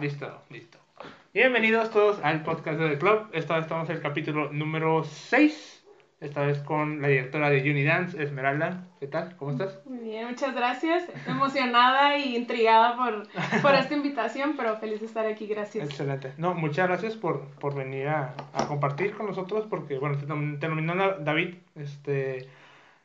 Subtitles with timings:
[0.00, 0.78] Listo, listo.
[1.34, 3.26] Bienvenidos todos al podcast de The Club.
[3.32, 5.84] Esta vez estamos en el capítulo número 6.
[6.20, 8.86] Esta vez con la directora de Unidance, Esmeralda.
[8.98, 9.36] ¿Qué tal?
[9.36, 9.78] ¿Cómo estás?
[9.84, 11.04] Muy bien, muchas gracias.
[11.26, 13.28] Emocionada y intrigada por,
[13.60, 15.46] por esta invitación, pero feliz de estar aquí.
[15.46, 15.90] Gracias.
[15.90, 16.32] Excelente.
[16.38, 20.68] No, muchas gracias por, por venir a, a compartir con nosotros porque, bueno, te, te
[20.68, 22.48] nominó David, este,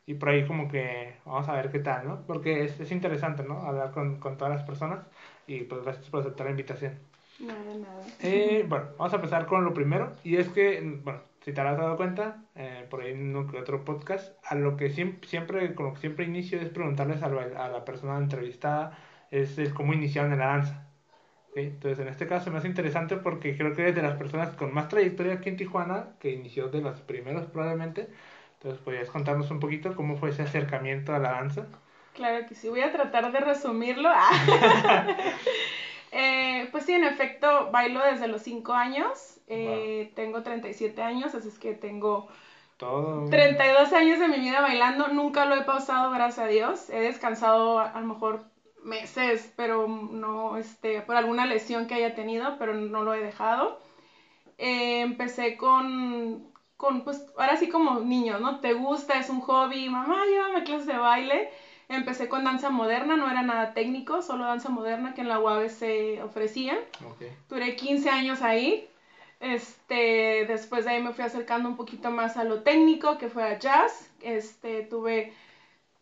[0.06, 2.22] y por ahí como que vamos a ver qué tal, ¿no?
[2.26, 3.60] Porque es, es interesante, ¿no?
[3.60, 5.00] Hablar con, con todas las personas
[5.46, 6.98] y pues gracias por aceptar la invitación.
[7.40, 8.02] Nada, nada.
[8.22, 10.12] Eh, bueno, vamos a empezar con lo primero.
[10.24, 14.34] Y es que, bueno, si te habrás dado cuenta, eh, por ahí en otro podcast,
[14.44, 17.68] a lo que siempre, siempre, con lo que siempre inicio es preguntarles a, la- a
[17.68, 18.98] la persona entrevistada
[19.30, 20.88] es el cómo iniciaron en la danza.
[21.50, 21.56] ¿ok?
[21.58, 24.72] Entonces, en este caso me hace interesante porque creo que eres de las personas con
[24.74, 28.08] más trayectoria aquí en Tijuana, que inició de los primeros probablemente.
[28.54, 31.66] Entonces, ¿podrías contarnos un poquito cómo fue ese acercamiento a la danza?
[32.16, 34.08] Claro que sí, voy a tratar de resumirlo.
[34.12, 35.06] Ah.
[36.12, 39.38] Eh, pues sí, en efecto, bailo desde los 5 años.
[39.48, 42.28] Eh, Tengo 37 años, así es que tengo
[42.78, 43.28] Todo.
[43.28, 45.08] 32 años de mi vida bailando.
[45.08, 46.88] Nunca lo he pausado, gracias a Dios.
[46.88, 48.44] He descansado a, a lo mejor
[48.82, 53.78] meses, pero no, este, por alguna lesión que haya tenido, pero no lo he dejado.
[54.58, 58.60] Eh, empecé con, con, pues, ahora sí como niños, ¿no?
[58.60, 61.50] Te gusta, es un hobby, mamá, llévame a clases de baile.
[61.88, 65.68] Empecé con danza moderna, no era nada técnico, solo danza moderna que en la UAB
[65.68, 66.78] se ofrecían.
[67.06, 67.22] Ok.
[67.48, 68.88] Duré 15 años ahí.
[69.38, 73.44] Este, después de ahí me fui acercando un poquito más a lo técnico, que fue
[73.44, 74.10] a jazz.
[74.20, 75.32] Este, tuve,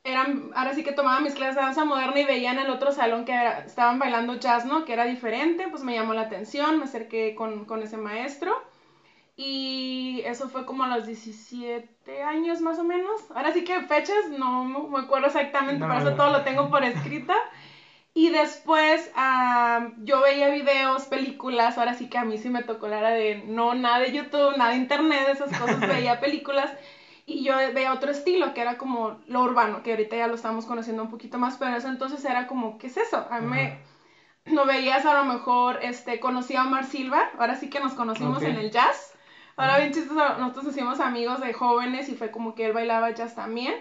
[0.05, 2.93] eran, ahora sí que tomaba mis clases de danza moderna y veía en el otro
[2.93, 4.85] salón que era- estaban bailando jazz, ¿no?
[4.85, 8.55] Que era diferente, pues me llamó la atención, me acerqué con, con ese maestro.
[9.37, 13.31] Y eso fue como a los 17 años más o menos.
[13.35, 16.85] Ahora sí que fechas, no me acuerdo exactamente, No, por eso todo lo tengo por
[16.85, 17.35] escrita.
[18.17, 22.87] Y después ah, yo veía videos, películas, ahora sí que a mí sí me tocó
[22.87, 26.71] la era de no, nada de YouTube, nada de internet, esas cosas, veía películas
[27.27, 30.67] y yo veía otro estilo que era como lo urbano, que ahorita ya lo estamos
[30.67, 33.27] conociendo un poquito más, pero en ese entonces era como, ¿qué es eso?
[33.31, 33.79] A mí me,
[34.45, 38.43] no veías a lo mejor, este, conocí a Omar Silva, ahora sí que nos conocimos
[38.43, 39.14] en el jazz.
[39.57, 43.35] Ahora bien chistoso, nosotros hicimos amigos de jóvenes y fue como que él bailaba jazz
[43.35, 43.75] también.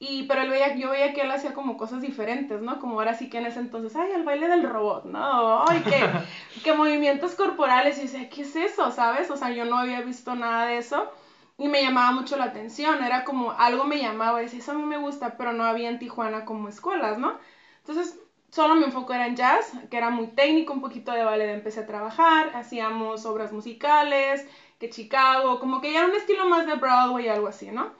[0.00, 2.78] Y, pero él veía, yo veía que él hacía como cosas diferentes, ¿no?
[2.78, 5.64] Como ahora sí que en ese entonces, ay, el baile del robot, ¿no?
[5.68, 6.08] Ay, que,
[6.62, 7.98] que movimientos corporales.
[7.98, 8.92] Y yo decía, ¿qué es eso?
[8.92, 9.28] ¿Sabes?
[9.30, 11.10] O sea, yo no había visto nada de eso.
[11.58, 13.02] Y me llamaba mucho la atención.
[13.02, 14.40] Era como, algo me llamaba.
[14.40, 17.36] Y decía, eso a mí me gusta, pero no había en Tijuana como escuelas, ¿no?
[17.78, 18.16] Entonces,
[18.50, 21.80] solo mi enfoque era en jazz, que era muy técnico, un poquito de ballet empecé
[21.80, 22.52] a trabajar.
[22.54, 24.46] Hacíamos obras musicales,
[24.78, 27.92] que Chicago, como que ya era un estilo más de Broadway, algo así, ¿no?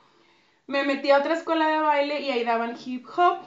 [0.69, 3.39] me metí a otra escuela de baile y ahí daban hip hop,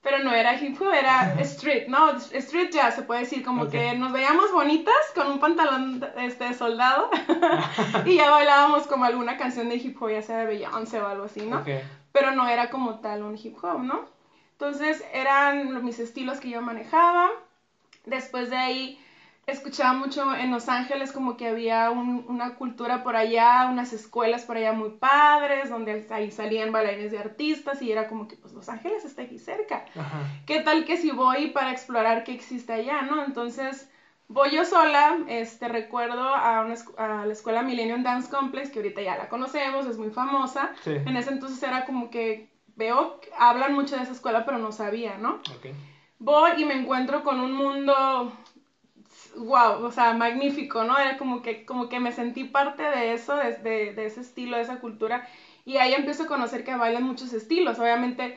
[0.00, 2.12] pero no era hip hop, era street, ¿no?
[2.16, 6.54] Street jazz, se puede decir, como que nos veíamos bonitas con un pantalón este, de
[6.54, 7.10] soldado
[8.06, 11.24] y ya bailábamos como alguna canción de hip hop, ya sea de Beyoncé o algo
[11.24, 11.62] así, ¿no?
[12.12, 14.06] Pero no era como tal un hip hop, ¿no?
[14.52, 17.28] Entonces eran mis estilos que yo manejaba.
[18.06, 19.05] Después de ahí
[19.46, 24.42] escuchaba mucho en Los Ángeles como que había un- una cultura por allá, unas escuelas
[24.44, 28.52] por allá muy padres, donde ahí salían bailarines de artistas y era como que pues
[28.54, 29.84] Los Ángeles está aquí cerca.
[29.96, 30.18] Ajá.
[30.46, 33.24] ¿Qué tal que si voy para explorar qué existe allá, no?
[33.24, 33.88] Entonces
[34.28, 39.00] voy yo sola, este recuerdo a, una a la escuela Millennium Dance Complex, que ahorita
[39.00, 40.72] ya la conocemos, es muy famosa.
[40.82, 40.90] Sí.
[40.96, 45.18] En ese entonces era como que veo, hablan mucho de esa escuela, pero no sabía,
[45.18, 45.38] ¿no?
[46.18, 48.32] Voy y me encuentro con un mundo,
[49.36, 50.98] wow, o sea, magnífico, ¿no?
[50.98, 54.62] Era como que, como que me sentí parte de eso, de, de, ese estilo, de
[54.62, 55.26] esa cultura.
[55.64, 58.34] Y ahí empiezo a conocer que bailan muchos estilos, obviamente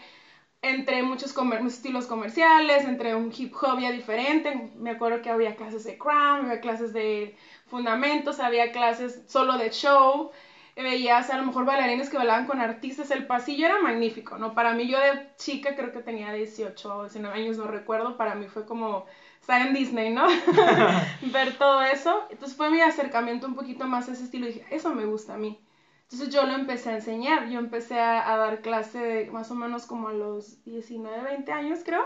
[0.61, 4.71] entre muchos comer- estilos comerciales, entre un hip hop ya diferente.
[4.75, 9.69] Me acuerdo que había clases de crown, había clases de fundamentos, había clases solo de
[9.71, 10.31] show.
[10.75, 13.11] Veías a lo mejor bailarines que bailaban con artistas.
[13.11, 14.53] El pasillo era magnífico, ¿no?
[14.53, 18.15] Para mí, yo de chica, creo que tenía 18 o 19 años, no recuerdo.
[18.17, 19.05] Para mí fue como
[19.41, 20.27] estar en Disney, ¿no?
[21.33, 22.25] Ver todo eso.
[22.30, 24.47] Entonces fue mi acercamiento un poquito más a ese estilo.
[24.47, 25.59] Y dije, eso me gusta a mí.
[26.03, 29.56] Entonces yo lo empecé a enseñar, yo empecé a, a dar clase de más o
[29.56, 32.06] menos como a los 19, 20 años creo.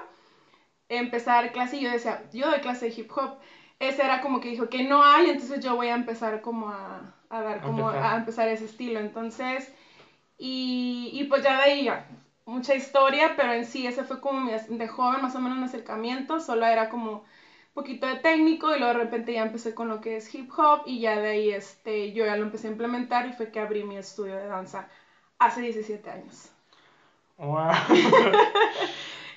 [0.90, 3.38] Empecé a dar clase y yo decía, yo doy clase de hip hop.
[3.80, 7.16] Ese era como que dijo que no hay, entonces yo voy a empezar como a,
[7.30, 8.14] a dar, A como empezar.
[8.14, 9.00] a empezar ese estilo.
[9.00, 9.74] Entonces,
[10.38, 12.06] y, y pues ya de ahí ya,
[12.46, 15.66] mucha historia, pero en sí ese fue como mi, de joven más o menos mi
[15.66, 17.24] acercamiento, solo era como
[17.74, 20.82] poquito de técnico y luego de repente ya empecé con lo que es hip hop
[20.86, 23.84] y ya de ahí este, yo ya lo empecé a implementar y fue que abrí
[23.84, 24.88] mi estudio de danza
[25.40, 26.52] hace 17 años.
[27.38, 27.72] Wow.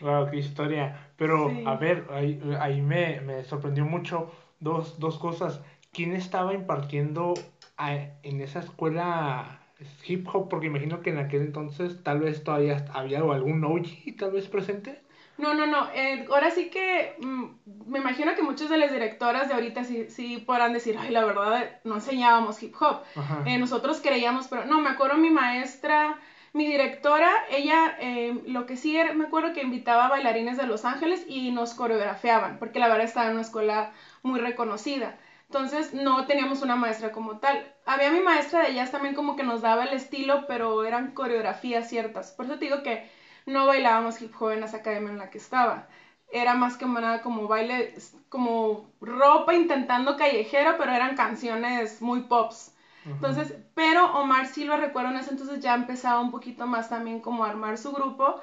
[0.00, 1.10] Wow, qué historia.
[1.16, 4.30] Pero, a ver, ahí, ahí me, me, sorprendió mucho
[4.60, 5.60] dos, dos cosas.
[5.92, 7.34] ¿Quién estaba impartiendo
[7.78, 9.65] en esa escuela
[10.06, 10.48] hip hop?
[10.48, 15.02] Porque imagino que en aquel entonces tal vez todavía había algún OG tal vez presente.
[15.38, 15.90] No, no, no.
[15.94, 20.06] Eh, ahora sí que mm, me imagino que muchas de las directoras de ahorita sí,
[20.08, 23.02] sí podrán decir, ay, la verdad, no enseñábamos hip hop.
[23.44, 26.18] Eh, nosotros creíamos, pero no, me acuerdo mi maestra,
[26.54, 30.66] mi directora, ella, eh, lo que sí era, me acuerdo que invitaba a bailarines de
[30.66, 35.18] Los Ángeles y nos coreografiaban, porque la verdad estaba en una escuela muy reconocida.
[35.48, 37.75] Entonces no teníamos una maestra como tal.
[37.86, 41.86] Había mi maestra de ellas también como que nos daba el estilo, pero eran coreografías
[41.88, 42.32] ciertas.
[42.32, 43.00] Por eso te digo que
[43.46, 45.86] no bailábamos hip hop en esa academia en la que estaba.
[46.32, 47.94] Era más que nada como baile,
[48.28, 52.72] como ropa intentando callejero, pero eran canciones muy pops.
[53.04, 57.44] Entonces, pero Omar Silva, recuerdo en ese entonces ya empezaba un poquito más también como
[57.44, 58.36] a armar su grupo,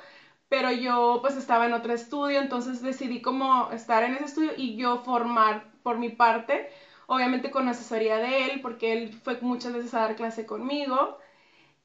[0.48, 4.76] pero yo pues estaba en otro estudio, entonces decidí como estar en ese estudio y
[4.76, 6.66] yo formar por mi parte,
[7.14, 11.18] obviamente con asesoría de él, porque él fue muchas veces a dar clase conmigo.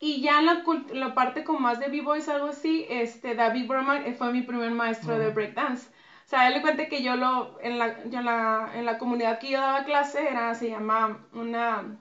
[0.00, 4.06] Y ya en la, la parte con más de b-boys, algo así, este, David Berman
[4.06, 5.88] eh, fue mi primer maestro de breakdance.
[6.24, 9.38] O sea, él le cuenta que yo lo, en la, yo la, en la comunidad
[9.38, 11.98] que yo daba clase, era, se llama una,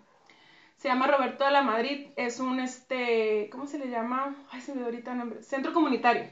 [0.76, 4.36] se llama Roberto de la Madrid, es un, este, ¿cómo se le llama?
[4.52, 6.30] Ay, se me dio ahorita el nombre, centro comunitario.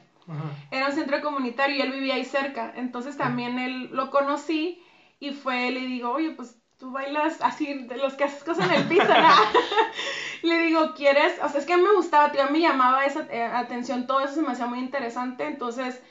[0.71, 4.83] Era un centro comunitario y él vivía ahí cerca, entonces también él lo conocí
[5.19, 8.75] y fue, le digo, oye, pues tú bailas así, de los que haces cosas en
[8.75, 9.03] el piso,
[10.43, 11.33] le digo, ¿quieres?
[11.43, 14.21] O sea, es que me gustaba, tío, a mí me llamaba esa eh, atención, todo
[14.21, 16.01] eso se me hacía muy interesante, entonces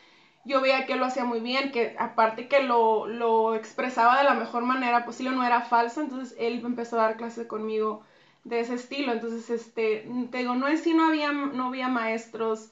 [0.44, 4.34] yo veía que lo hacía muy bien, que aparte que lo, lo expresaba de la
[4.34, 8.04] mejor manera posible, no era falso, entonces él empezó a dar clases conmigo
[8.44, 12.70] de ese estilo, entonces, este, te digo, no es si no había, no había maestros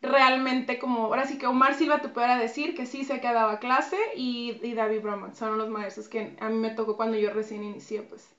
[0.00, 3.98] realmente como, ahora sí que Omar Silva te pudiera decir que sí se quedaba clase
[4.14, 7.64] y, y David Broman son los maestros que a mí me tocó cuando yo recién
[7.64, 8.34] inicié, pues.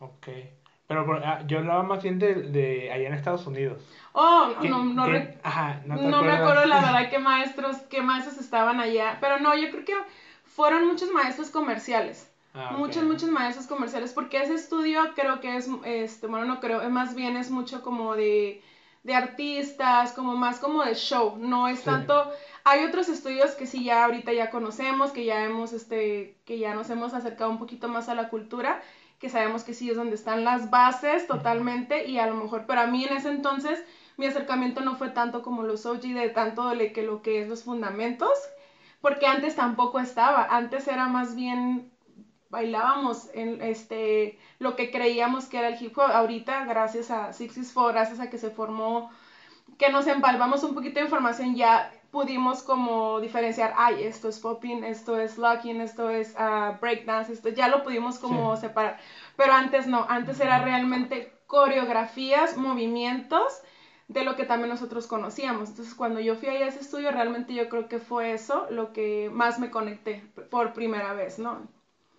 [0.00, 0.28] Ok.
[0.86, 3.78] Pero ah, yo hablaba más bien de, de, allá en Estados Unidos.
[4.12, 5.04] Oh, no, no,
[5.42, 9.18] ajá, no, no me acuerdo la verdad qué maestros, qué maestros estaban allá.
[9.20, 9.94] Pero no, yo creo que
[10.44, 12.30] fueron muchos maestros comerciales.
[12.54, 14.14] Ah, muchos, muchos maestros comerciales.
[14.14, 18.16] Porque ese estudio creo que es, este, bueno, no creo, más bien es mucho como
[18.16, 18.62] de
[19.08, 22.30] de artistas, como más como de show, no es tanto,
[22.62, 26.74] hay otros estudios que sí ya ahorita ya conocemos, que ya hemos, este, que ya
[26.74, 28.82] nos hemos acercado un poquito más a la cultura,
[29.18, 32.82] que sabemos que sí es donde están las bases totalmente y a lo mejor, pero
[32.82, 33.82] a mí en ese entonces
[34.18, 37.48] mi acercamiento no fue tanto como los OG de tanto de que lo que es
[37.48, 38.38] los fundamentos,
[39.00, 41.90] porque antes tampoco estaba, antes era más bien
[42.50, 46.10] bailábamos en este lo que creíamos que era el hip hop.
[46.10, 49.10] Ahorita, gracias a Six Four, gracias a que se formó,
[49.78, 54.82] que nos empalvamos un poquito de información, ya pudimos como diferenciar, ay, esto es popping,
[54.84, 58.98] esto es locking, esto es uh, breakdance, esto ya lo pudimos como separar.
[59.36, 63.62] Pero antes no, antes era realmente coreografías, movimientos
[64.08, 65.68] de lo que también nosotros conocíamos.
[65.68, 69.30] Entonces, cuando yo fui a ese estudio, realmente yo creo que fue eso lo que
[69.30, 71.68] más me conecté por primera vez, ¿no?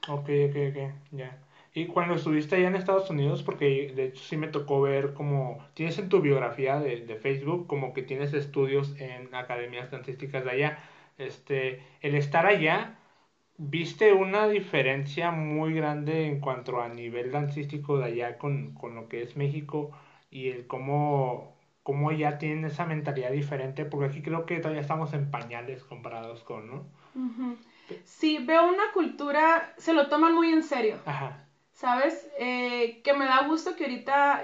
[0.08, 0.78] Ok, ok, ok,
[1.12, 1.38] ya.
[1.74, 5.60] Y cuando estuviste allá en Estados Unidos, porque de hecho sí me tocó ver como,
[5.76, 10.52] tienes en tu biografía de, de Facebook como que tienes estudios en academias dancísticas de
[10.52, 10.80] allá.
[11.18, 12.98] Este, el estar allá,
[13.58, 19.08] ¿viste una diferencia muy grande en cuanto a nivel dancístico de allá con, con lo
[19.10, 19.92] que es México
[20.32, 23.86] y el cómo, cómo ya tienen esa mentalidad diferente?
[23.86, 26.86] Porque aquí creo que todavía estamos en pañales comparados con, ¿no?
[28.04, 31.00] Sí, veo una cultura, se lo toman muy en serio.
[31.06, 31.46] Ajá.
[31.80, 32.28] ¿Sabes?
[32.38, 34.42] Eh, que me da gusto que ahorita,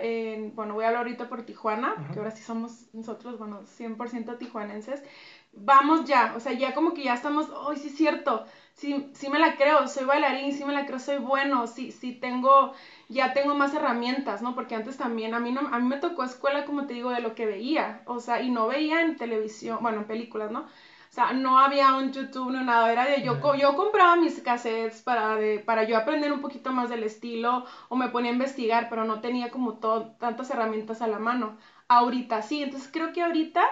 [0.54, 5.04] bueno, voy a hablar ahorita por Tijuana, que ahora sí somos nosotros, bueno, 100% tijuanenses.
[5.52, 8.46] Vamos ya, o sea, ya como que ya estamos, ¡ay, sí es cierto!
[8.74, 12.14] Sí, sí me la creo, soy bailarín, sí me la creo, soy bueno, sí, sí
[12.14, 12.72] tengo,
[13.10, 14.56] ya tengo más herramientas, ¿no?
[14.56, 17.20] Porque antes también a mí, no, a mí me tocó escuela, como te digo, de
[17.20, 20.68] lo que veía, o sea, y no veía en televisión, bueno, en películas, ¿no?
[21.16, 25.02] O sea, no había un YouTube, no nada, era de yo, yo compraba mis cassettes
[25.02, 28.90] para, de, para yo aprender un poquito más del estilo o me ponía a investigar,
[28.90, 31.58] pero no tenía como todo, tantas herramientas a la mano.
[31.88, 33.64] Ahorita sí, entonces creo que ahorita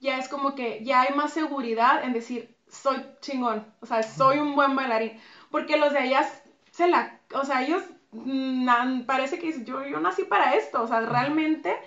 [0.00, 4.38] ya es como que ya hay más seguridad en decir, soy chingón, o sea, soy
[4.38, 5.20] un buen bailarín,
[5.52, 10.24] porque los de ellas se la, o sea, ellos mm, parece que yo, yo nací
[10.24, 11.78] para esto, o sea, realmente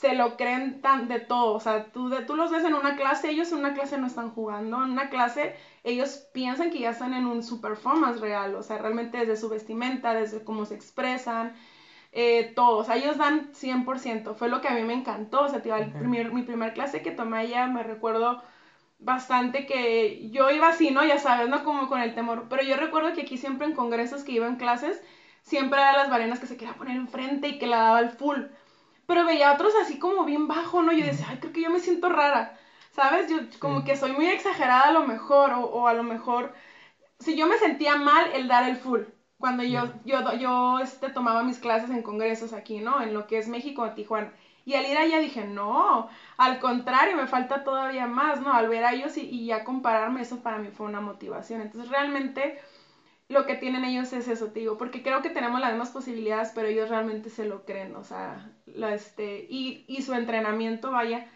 [0.00, 1.54] se lo creen tan de todo.
[1.54, 4.06] O sea, tú, de, tú los ves en una clase, ellos en una clase no
[4.06, 4.84] están jugando.
[4.84, 8.54] En una clase, ellos piensan que ya están en un su performance real.
[8.56, 11.54] O sea, realmente desde su vestimenta, desde cómo se expresan,
[12.12, 12.78] eh, todo.
[12.78, 14.34] O sea, ellos dan 100%.
[14.34, 15.42] Fue lo que a mí me encantó.
[15.44, 18.42] O sea, tío, mi primer clase que tomé allá, me recuerdo
[18.98, 21.04] bastante que yo iba así, ¿no?
[21.04, 21.64] Ya sabes, ¿no?
[21.64, 22.46] Como con el temor.
[22.50, 25.00] Pero yo recuerdo que aquí siempre en congresos que iba en clases,
[25.42, 28.40] siempre era las barenas que se quería poner enfrente y que la daba al full.
[29.06, 30.92] Pero veía otros así como bien bajo, ¿no?
[30.92, 32.56] Yo decía, ay, creo que yo me siento rara,
[32.92, 33.28] ¿sabes?
[33.30, 36.52] Yo como que soy muy exagerada a lo mejor, o, o, a lo mejor,
[37.18, 39.02] si yo me sentía mal el dar el full,
[39.38, 43.00] cuando yo, yo, yo este, tomaba mis clases en congresos aquí, ¿no?
[43.02, 44.32] En lo que es México, Tijuana.
[44.64, 46.08] Y al ir allá dije, no,
[46.38, 48.52] al contrario, me falta todavía más, ¿no?
[48.52, 51.60] Al ver a ellos y, y ya compararme, eso para mí fue una motivación.
[51.60, 52.58] Entonces realmente
[53.28, 56.52] lo que tienen ellos es eso, te digo, porque creo que tenemos las mismas posibilidades,
[56.54, 61.26] pero ellos realmente se lo creen, o sea, la, este, y, y su entrenamiento, vaya,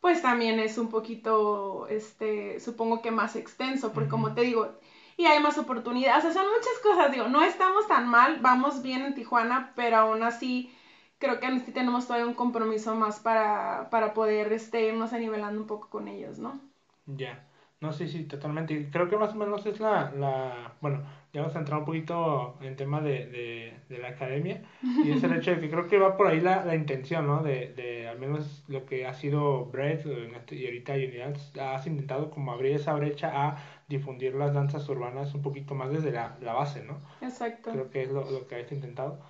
[0.00, 4.76] pues también es un poquito, este, supongo que más extenso, porque como te digo,
[5.16, 8.82] y hay más oportunidades, o sea, son muchas cosas, digo, no estamos tan mal, vamos
[8.82, 10.70] bien en Tijuana, pero aún así
[11.18, 15.66] creo que sí tenemos todavía un compromiso más para, para poder este, irnos anivelando un
[15.66, 16.60] poco con ellos, ¿no?
[17.06, 17.46] Ya,
[17.80, 18.90] no, sí, sí, totalmente.
[18.90, 21.04] Creo que más o menos es la, la bueno,
[21.36, 24.62] ya vamos a entrar un poquito en tema de, de, de la academia,
[25.04, 27.42] y es el hecho de que creo que va por ahí la, la intención, ¿no?
[27.42, 32.30] De, de al menos lo que ha sido Brett este, y ahorita Unidad, has intentado
[32.30, 33.56] como abrir esa brecha a
[33.88, 37.02] difundir las danzas urbanas un poquito más desde la, la base, ¿no?
[37.20, 37.70] Exacto.
[37.72, 39.20] Creo que es lo, lo que has intentado.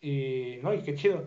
[0.00, 1.24] Y, no, y qué chido.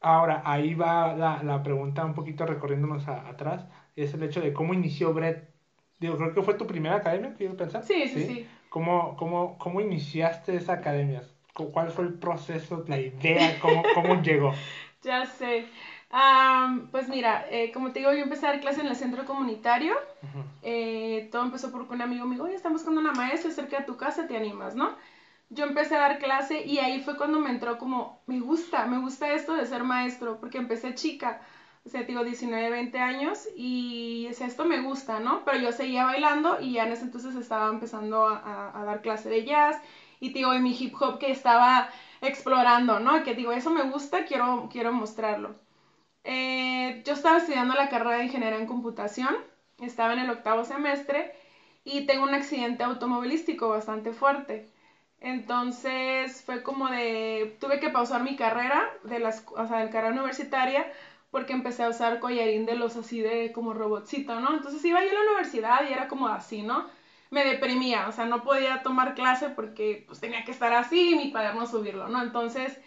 [0.00, 4.52] Ahora, ahí va la, la pregunta un poquito recorriéndonos a, atrás, es el hecho de
[4.52, 5.50] cómo inició Brett.
[5.98, 7.82] Digo, creo que fue tu primera academia, quiero pensar.
[7.84, 8.46] Sí, sí, sí.
[8.70, 11.22] ¿Cómo, cómo, cómo iniciaste esa academia?
[11.52, 14.54] ¿Cuál fue el proceso, la idea, cómo, cómo llegó?
[15.02, 15.64] Ya sé.
[16.12, 19.24] Um, pues mira, eh, como te digo, yo empecé a dar clase en el centro
[19.24, 19.94] comunitario.
[19.94, 20.44] Uh -huh.
[20.62, 23.86] eh, todo empezó porque un amigo me dijo, oye, estamos buscando una maestra cerca de
[23.86, 24.94] tu casa, te animas, ¿no?
[25.50, 28.98] yo empecé a dar clase y ahí fue cuando me entró como, me gusta, me
[28.98, 31.40] gusta esto de ser maestro, porque empecé chica,
[31.84, 35.44] o sea, digo 19, 20 años y esto me gusta, ¿no?
[35.44, 39.00] Pero yo seguía bailando y ya en ese entonces estaba empezando a, a, a dar
[39.02, 39.80] clase de jazz
[40.20, 41.88] y digo, en mi hip hop que estaba
[42.20, 43.22] explorando, ¿no?
[43.22, 45.54] Que digo, eso me gusta, quiero, quiero mostrarlo.
[46.24, 49.34] Eh, yo estaba estudiando la carrera de ingeniería en computación,
[49.80, 51.32] estaba en el octavo semestre
[51.84, 54.66] y tengo un accidente automovilístico bastante fuerte.
[55.20, 60.12] Entonces fue como de, tuve que pausar mi carrera, de las, o sea, de carrera
[60.12, 60.86] universitaria,
[61.30, 64.54] porque empecé a usar collarín de los así de como robotcito, ¿no?
[64.54, 66.86] Entonces iba yo a la universidad y era como así, ¿no?
[67.30, 71.14] Me deprimía, o sea, no podía tomar clase porque pues tenía que estar así y
[71.14, 72.22] mi cuaderno subirlo, ¿no?
[72.22, 72.78] Entonces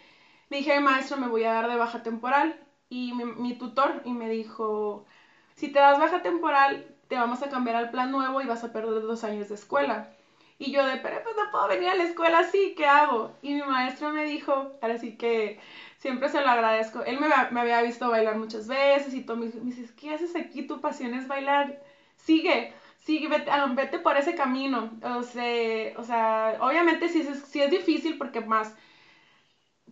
[0.50, 4.28] dije, maestro, me voy a dar de baja temporal y mi, mi tutor y me
[4.28, 5.06] dijo,
[5.54, 8.72] si te das baja temporal, te vamos a cambiar al plan nuevo y vas a
[8.72, 10.10] perder dos años de escuela.
[10.58, 13.36] Y yo de, pero pues no puedo venir a la escuela así, ¿qué hago?
[13.42, 15.58] Y mi maestro me dijo, ahora sí que
[15.98, 17.02] siempre se lo agradezco.
[17.02, 20.62] Él me, me había visto bailar muchas veces y todo me dice, ¿qué haces aquí?
[20.66, 21.80] Tu pasión es bailar.
[22.16, 24.92] Sigue, sigue, vete, vete por ese camino.
[25.02, 28.74] O sea, o sea obviamente sí, sí es difícil porque más,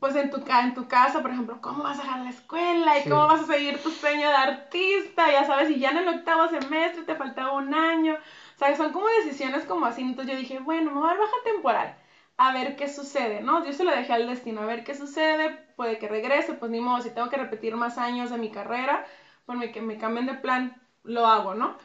[0.01, 2.99] pues en tu, en tu casa, por ejemplo, ¿cómo vas a dejar la escuela?
[2.99, 3.09] ¿Y sí.
[3.09, 5.31] cómo vas a seguir tu sueño de artista?
[5.31, 8.19] Ya sabes, y ya en el octavo semestre te faltaba un año.
[8.63, 10.03] Sea, son como decisiones como así.
[10.03, 11.97] Entonces yo dije, bueno, me voy a baja temporal.
[12.37, 13.65] A ver qué sucede, ¿no?
[13.65, 15.51] Yo se lo dejé al destino, a ver qué sucede.
[15.77, 19.05] Puede que regrese, pues ni modo, si tengo que repetir más años de mi carrera,
[19.47, 21.77] pues, que me cambien de plan, lo hago, ¿no?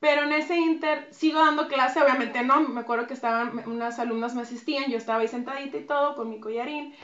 [0.00, 4.34] Pero en ese inter sigo dando clase, obviamente no, me acuerdo que estaban, unas alumnas
[4.34, 6.94] me asistían, yo estaba ahí sentadita y todo con mi collarín.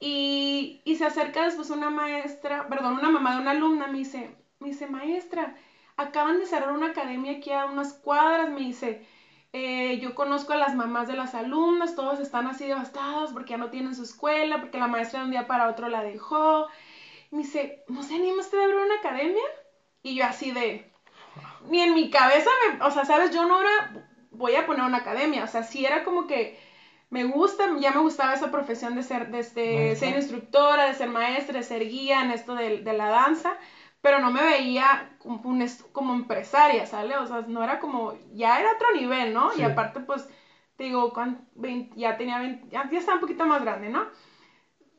[0.00, 4.36] Y, y se acerca después una maestra, perdón, una mamá de una alumna, me dice,
[4.60, 5.54] me dice, maestra,
[5.96, 9.06] acaban de cerrar una academia aquí a unas cuadras, me dice,
[9.52, 13.56] eh, yo conozco a las mamás de las alumnas, todos están así devastados porque ya
[13.56, 16.66] no tienen su escuela, porque la maestra de un día para otro la dejó.
[17.30, 19.42] Me dice, ¿no se anima usted a abrir una academia?
[20.02, 20.90] Y yo así de,
[21.68, 24.98] ni en mi cabeza, me, o sea, sabes, yo no era, voy a poner una
[24.98, 26.58] academia, o sea, sí era como que
[27.10, 31.08] me gusta, ya me gustaba esa profesión de ser, de este, ser instructora, de ser
[31.08, 33.56] maestra, de ser guía en esto de, de la danza,
[34.04, 37.16] pero no me veía como, un, como empresaria, ¿sale?
[37.16, 39.50] O sea, no era como, ya era otro nivel, ¿no?
[39.52, 39.62] Sí.
[39.62, 40.28] Y aparte, pues,
[40.76, 41.10] te digo,
[41.54, 44.04] 20, ya tenía 20, ya, ya estaba un poquito más grande, ¿no?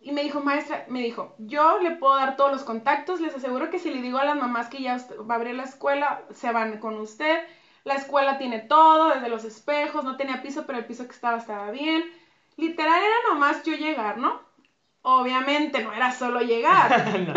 [0.01, 3.69] Y me dijo, maestra, me dijo, yo le puedo dar todos los contactos, les aseguro
[3.69, 4.97] que si le digo a las mamás que ya
[5.29, 7.45] va a abrir la escuela, se van con usted.
[7.83, 11.37] La escuela tiene todo, desde los espejos, no tenía piso, pero el piso que estaba
[11.37, 12.03] estaba bien.
[12.57, 14.41] Literal era nomás yo llegar, ¿no?
[15.07, 16.89] Obviamente no era solo llegar.
[17.27, 17.35] no.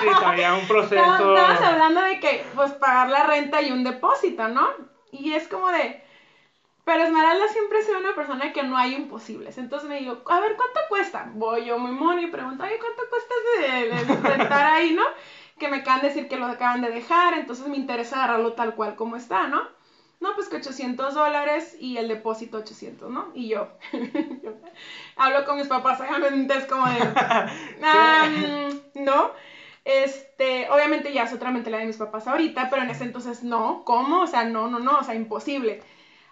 [0.00, 1.02] Sí, había un proceso.
[1.02, 4.68] Estabas hablando de que, pues, pagar la renta y un depósito, ¿no?
[5.12, 6.02] Y es como de.
[6.84, 9.58] Pero Esmeralda siempre ha sido una persona que no hay imposibles.
[9.58, 11.30] Entonces me digo, a ver, ¿cuánto cuesta?
[11.34, 15.04] Voy yo muy mono y pregunto, oye, ¿cuánto cuesta de, de, de rentar ahí, no?
[15.60, 18.74] que me acaban de decir que lo acaban de dejar, entonces me interesa agarrarlo tal
[18.74, 19.62] cual como está, ¿no?
[20.18, 23.28] No, pues que 800 dólares y el depósito 800, ¿no?
[23.34, 23.68] Y yo,
[25.16, 26.98] hablo con mis papás, obviamente es como de,
[28.96, 29.30] no,
[29.84, 33.84] este, obviamente ya es otra mentalidad de mis papás ahorita, pero en ese entonces no,
[33.84, 34.22] ¿cómo?
[34.22, 35.82] O sea, no, no, no, o sea, imposible.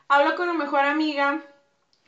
[0.08, 1.42] Hablo con mi mejor amiga,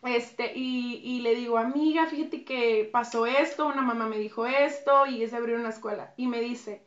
[0.02, 5.06] este, y, y, le digo, amiga, fíjate que pasó esto, una mamá me dijo esto,
[5.06, 6.14] y es abrir una escuela.
[6.16, 6.82] Y me dice,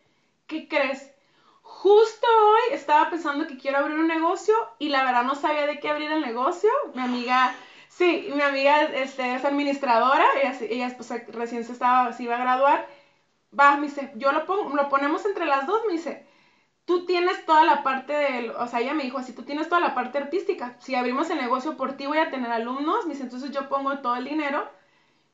[0.48, 1.14] ¿qué crees?
[1.62, 5.80] Justo hoy estaba pensando que quiero abrir un negocio y la verdad no sabía de
[5.80, 6.70] qué abrir el negocio.
[6.94, 7.56] Mi amiga,
[7.88, 12.40] sí, mi amiga este, es administradora, ella, ella pues, recién se, estaba, se iba a
[12.40, 12.88] graduar.
[13.58, 16.26] Va, me dice, yo lo, pongo, lo ponemos entre las dos, me dice,
[16.86, 19.82] tú tienes toda la parte del, o sea, ella me dijo así, tú tienes toda
[19.82, 20.76] la parte artística.
[20.80, 24.00] Si abrimos el negocio por ti voy a tener alumnos, me dice, entonces yo pongo
[24.00, 24.68] todo el dinero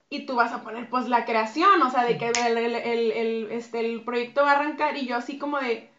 [0.09, 3.51] y tú vas a poner pues la creación, o sea, de que el, el, el,
[3.51, 5.89] este, el proyecto va a arrancar y yo así como de...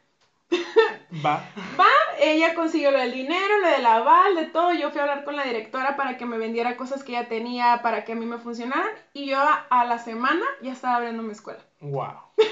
[1.24, 1.44] Va.
[1.78, 1.86] Va,
[2.20, 4.72] ella consiguió lo del dinero, lo del aval, de todo.
[4.72, 7.82] Yo fui a hablar con la directora para que me vendiera cosas que ella tenía
[7.82, 8.90] para que a mí me funcionaran.
[9.12, 11.60] Y yo a, a la semana ya estaba abriendo mi escuela.
[11.80, 12.14] Wow.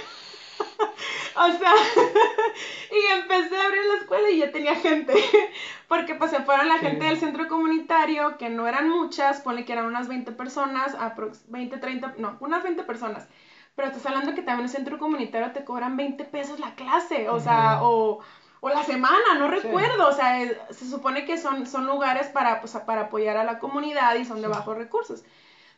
[1.39, 1.73] O sea,
[2.91, 5.15] y empecé a abrir la escuela y ya tenía gente.
[5.89, 9.73] Porque pues se fueron la gente del centro comunitario, que no eran muchas, ponle que
[9.73, 13.29] eran unas 20 personas, aprox 20, 30, no, unas 20 personas.
[13.77, 17.29] Pero estás hablando que también en el centro comunitario te cobran 20 pesos la clase,
[17.29, 18.19] o sea, o,
[18.61, 20.09] o, la semana, no recuerdo.
[20.09, 24.17] O sea, se supone que son, son lugares para, pues, para apoyar a la comunidad
[24.17, 25.23] y son de bajos recursos.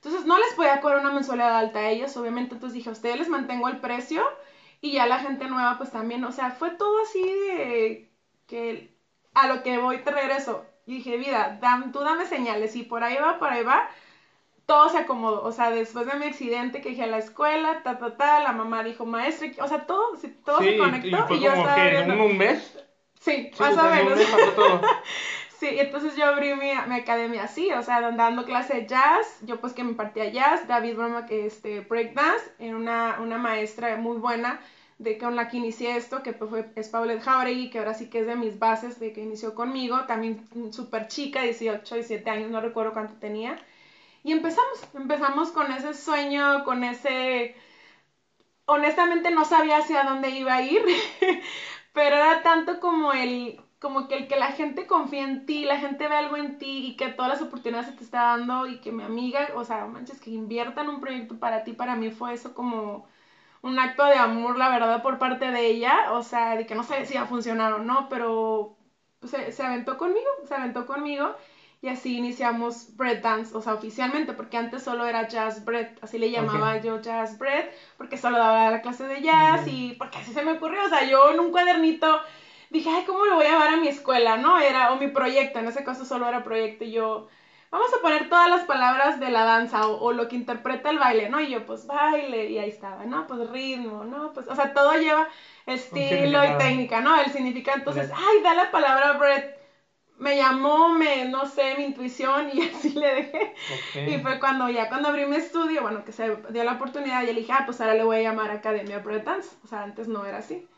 [0.02, 2.54] Entonces no les podía cobrar una mensualidad alta a ellos, obviamente.
[2.54, 4.22] Entonces dije, a ustedes les mantengo el precio
[4.80, 8.10] y ya la gente nueva, pues también, o sea, fue todo así de
[8.46, 8.94] que
[9.34, 10.64] a lo que voy te regreso.
[10.86, 11.60] Y dije, vida,
[11.92, 12.74] tú dame señales.
[12.76, 13.90] Y por ahí va, por ahí va.
[14.64, 15.42] Todo se acomodó.
[15.44, 18.52] O sea, después de mi accidente que dije a la escuela, ta, ta, ta, la
[18.52, 20.16] mamá dijo, maestra, o sea, todo,
[20.46, 21.34] todo se conectó.
[21.34, 22.78] Y, yo estaba que en un mes.
[23.20, 24.18] Sí, más o menos.
[25.60, 29.60] Sí, entonces yo abrí mi, mi, academia así, o sea, dando clase de jazz, yo
[29.60, 34.16] pues que me partía jazz, David Broma que este breakdance, en una, una maestra muy
[34.16, 34.58] buena
[34.98, 38.08] de con la que inicié esto, que pues fue, es Paulette Jauregui, que ahora sí
[38.08, 42.50] que es de mis bases de que inició conmigo, también súper chica, 18, 17 años,
[42.50, 43.56] no recuerdo cuánto tenía.
[44.24, 47.54] Y empezamos, empezamos con ese sueño, con ese...
[48.66, 50.82] Honestamente no sabía hacia dónde iba a ir,
[51.92, 55.78] pero era tanto como el como que el que la gente confía en ti, la
[55.78, 58.80] gente ve algo en ti y que todas las oportunidades se te está dando y
[58.80, 62.10] que mi amiga, o sea, manches, que invierta en un proyecto para ti, para mí
[62.10, 63.08] fue eso como
[63.62, 66.82] un acto de amor, la verdad, por parte de ella, o sea, de que no
[66.84, 68.76] sabía si iba a funcionar o no, pero
[69.24, 71.34] se, se aventó conmigo, se aventó conmigo
[71.82, 76.18] y así iniciamos Bread Dance, o sea, oficialmente, porque antes solo era Jazz Bread, así
[76.18, 80.32] le llamaba yo Jazz Bread, porque solo daba la clase de jazz y porque así
[80.34, 82.20] se me ocurrió, o sea, yo en un cuadernito
[82.70, 84.36] dije, ay, ¿cómo lo voy a llevar a mi escuela?
[84.36, 84.58] ¿No?
[84.58, 87.28] Era, o mi proyecto, en ese caso solo era proyecto, y yo,
[87.70, 91.28] vamos a poner todas las palabras de la danza o, lo que interpreta el baile,
[91.28, 91.40] ¿no?
[91.40, 93.26] Y yo, pues baile, y ahí estaba, ¿no?
[93.26, 94.32] Pues ritmo, ¿no?
[94.32, 95.28] Pues, o sea, todo lleva
[95.66, 97.18] estilo y técnica, ¿no?
[97.20, 99.44] El significado, entonces, ay, da la palabra bread.
[100.18, 103.54] Me llamó, me, no sé, mi intuición y así le dejé.
[104.06, 107.26] Y fue cuando ya, cuando abrí mi estudio, bueno, que se dio la oportunidad, y
[107.26, 109.56] le dije, ah, pues ahora le voy a llamar Academia Bread Dance.
[109.64, 110.68] O sea, antes no era así.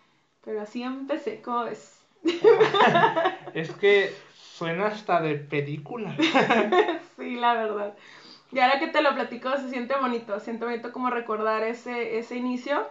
[0.45, 2.05] Pero así empecé, ¿cómo ves?
[3.55, 6.17] es que suena hasta de película.
[7.17, 7.95] sí, la verdad.
[8.51, 12.19] Y ahora que te lo platico, se siente bonito, se siente bonito como recordar ese,
[12.19, 12.87] ese inicio,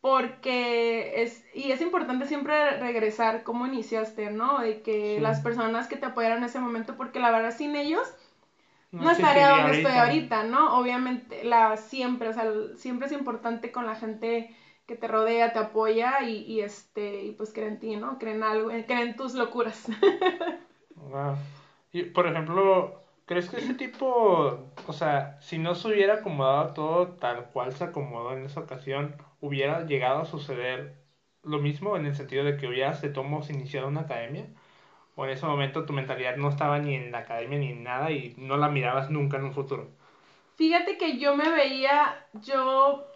[0.00, 4.60] porque es, y es importante siempre regresar cómo iniciaste, ¿no?
[4.60, 8.06] De que las personas que te apoyaron en ese momento, porque la verdad sin ellos
[8.92, 10.78] no, estaría donde estoy ahorita, ¿no?
[10.78, 12.44] Obviamente, la, siempre, o sea,
[12.76, 14.54] siempre es importante con la gente
[14.86, 18.18] que te rodea, te apoya y, y, este, y pues creen en ti, ¿no?
[18.18, 19.86] Creen algo, eh, creen tus locuras.
[21.92, 27.08] Y por ejemplo, ¿crees que ese tipo, o sea, si no se hubiera acomodado todo
[27.08, 30.96] tal cual se acomodó en esa ocasión, hubiera llegado a suceder
[31.44, 34.46] lo mismo en el sentido de que hubieras de tomos iniciado una academia?
[35.16, 38.10] ¿O en ese momento tu mentalidad no estaba ni en la academia ni en nada
[38.10, 39.88] y no la mirabas nunca en un futuro?
[40.56, 43.06] Fíjate que yo me veía, yo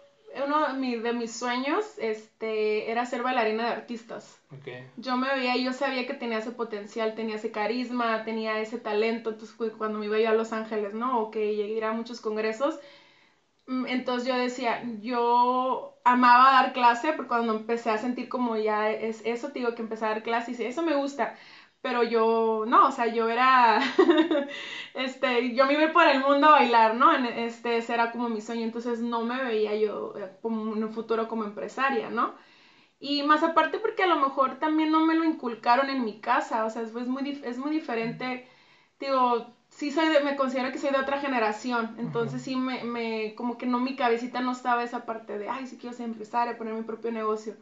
[0.45, 4.39] uno de mis, sueños este, era ser bailarina de artistas.
[4.97, 8.77] Yo me veía y yo sabía que tenía ese potencial, tenía ese carisma, tenía ese
[8.77, 9.31] talento.
[9.31, 11.21] Entonces, cuando me iba yo a Los Ángeles, ¿no?
[11.21, 12.79] O que llegué a muchos congresos,
[13.67, 18.89] mm, entonces yo decía, yo amaba dar clase, porque cuando empecé a sentir como ya
[18.89, 21.35] es eso, digo que empecé a dar clase y eso me gusta
[21.81, 23.79] pero yo, no, o sea, yo era,
[24.93, 27.11] este, yo me iba por el mundo a bailar, ¿no?
[27.13, 30.91] Este, ese era como mi sueño, entonces no me veía yo eh, como en un
[30.93, 32.35] futuro como empresaria, ¿no?
[32.99, 36.65] Y más aparte porque a lo mejor también no me lo inculcaron en mi casa,
[36.65, 38.45] o sea, es muy, es muy diferente,
[38.99, 43.35] digo, sí soy de, me considero que soy de otra generación, entonces sí me, me,
[43.35, 46.57] como que no, mi cabecita no estaba esa parte de, ay, sí quiero ser empresaria,
[46.57, 47.55] poner mi propio negocio.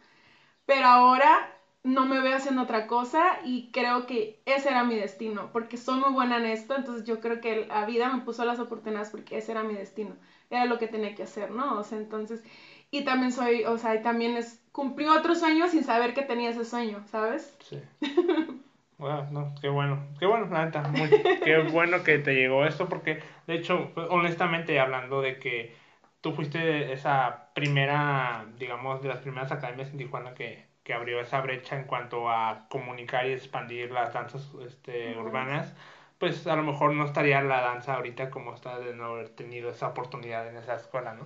[0.66, 1.57] Pero ahora
[1.88, 6.00] no me veo haciendo otra cosa y creo que ese era mi destino, porque soy
[6.00, 9.38] muy buena en esto, entonces yo creo que la vida me puso las oportunidades porque
[9.38, 10.16] ese era mi destino,
[10.50, 11.80] era lo que tenía que hacer, ¿no?
[11.80, 12.44] O sea, entonces,
[12.92, 16.50] y también soy, o sea, y también es, cumplí otro sueño sin saber que tenía
[16.50, 17.58] ese sueño, ¿sabes?
[17.62, 17.82] Sí.
[19.00, 21.08] Bueno, no, qué bueno, qué bueno, neta, muy,
[21.44, 25.76] qué bueno que te llegó esto, porque de hecho, honestamente hablando de que
[26.20, 31.42] tú fuiste esa primera, digamos, de las primeras academias en Tijuana que, que abrió esa
[31.42, 35.74] brecha en cuanto a comunicar y expandir las danzas este, urbanas,
[36.18, 39.70] pues a lo mejor no estaría la danza ahorita como está de no haber tenido
[39.70, 41.26] esa oportunidad en esa escuela, ¿no?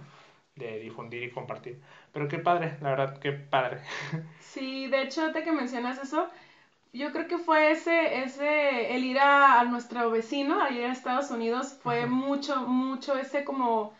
[0.56, 1.80] De difundir y compartir.
[2.12, 3.82] Pero qué padre, la verdad, qué padre.
[4.40, 6.28] Sí, de hecho, de que mencionas eso,
[6.92, 11.78] yo creo que fue ese, ese, el ir a, nuestro vecino, allá en Estados Unidos,
[11.84, 13.94] fue mucho, mucho ese como,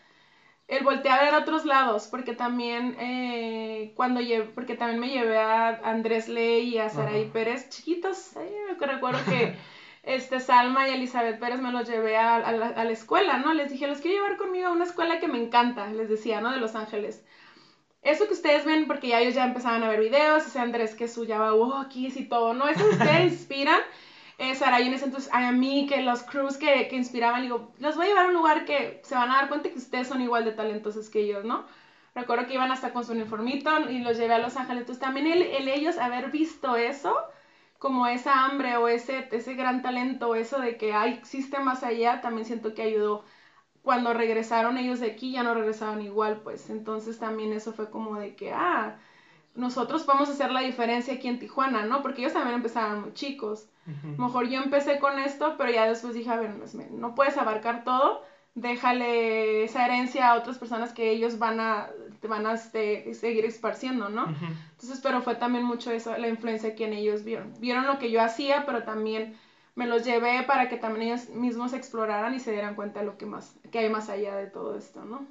[0.68, 5.10] el voltear a ver a otros lados, porque también eh, cuando llevé, porque también me
[5.10, 9.52] llevé a Andrés Ley y a Saraí Pérez, chiquitos, ahí me recuerdo que
[10.02, 13.52] este, Salma y Elizabeth Pérez me los llevé a, a, la, a la escuela, ¿no?
[13.52, 16.50] Les dije, los quiero llevar conmigo a una escuela que me encanta, les decía, ¿no?
[16.50, 17.22] De Los Ángeles
[18.02, 21.06] eso que ustedes ven, porque ya ellos ya empezaban a ver videos, ese Andrés que
[21.08, 22.68] su Java Walkies y todo, ¿no?
[22.68, 23.80] Eso ustedes inspiran.
[24.42, 27.94] Eh, y en ese entonces a mí, que los crews que, que inspiraban, digo, los
[27.96, 30.20] voy a llevar a un lugar que se van a dar cuenta que ustedes son
[30.20, 31.64] igual de talentosos que ellos, ¿no?
[32.14, 34.80] Recuerdo que iban hasta con su uniformito y los llevé a Los Ángeles.
[34.82, 37.14] Entonces también el, el ellos haber visto eso,
[37.78, 42.20] como esa hambre o ese, ese gran talento, eso de que hay, existe más allá,
[42.20, 43.24] también siento que ayudó
[43.82, 48.16] cuando regresaron ellos de aquí ya no regresaron igual, pues entonces también eso fue como
[48.18, 48.98] de que, ah,
[49.54, 52.02] nosotros vamos a hacer la diferencia aquí en Tijuana, ¿no?
[52.02, 53.68] Porque ellos también empezaron muy chicos.
[54.16, 56.54] Mejor yo empecé con esto, pero ya después dije, a ver,
[56.92, 58.22] no puedes abarcar todo,
[58.54, 61.90] déjale esa herencia a otras personas que ellos van a,
[62.22, 64.26] van a este, seguir esparciendo, ¿no?
[64.72, 67.52] Entonces, pero fue también mucho eso, la influencia que en ellos vieron.
[67.58, 69.36] Vieron lo que yo hacía, pero también
[69.74, 73.18] me los llevé para que también ellos mismos exploraran y se dieran cuenta de lo
[73.18, 75.26] que más, que hay más allá de todo esto, ¿no?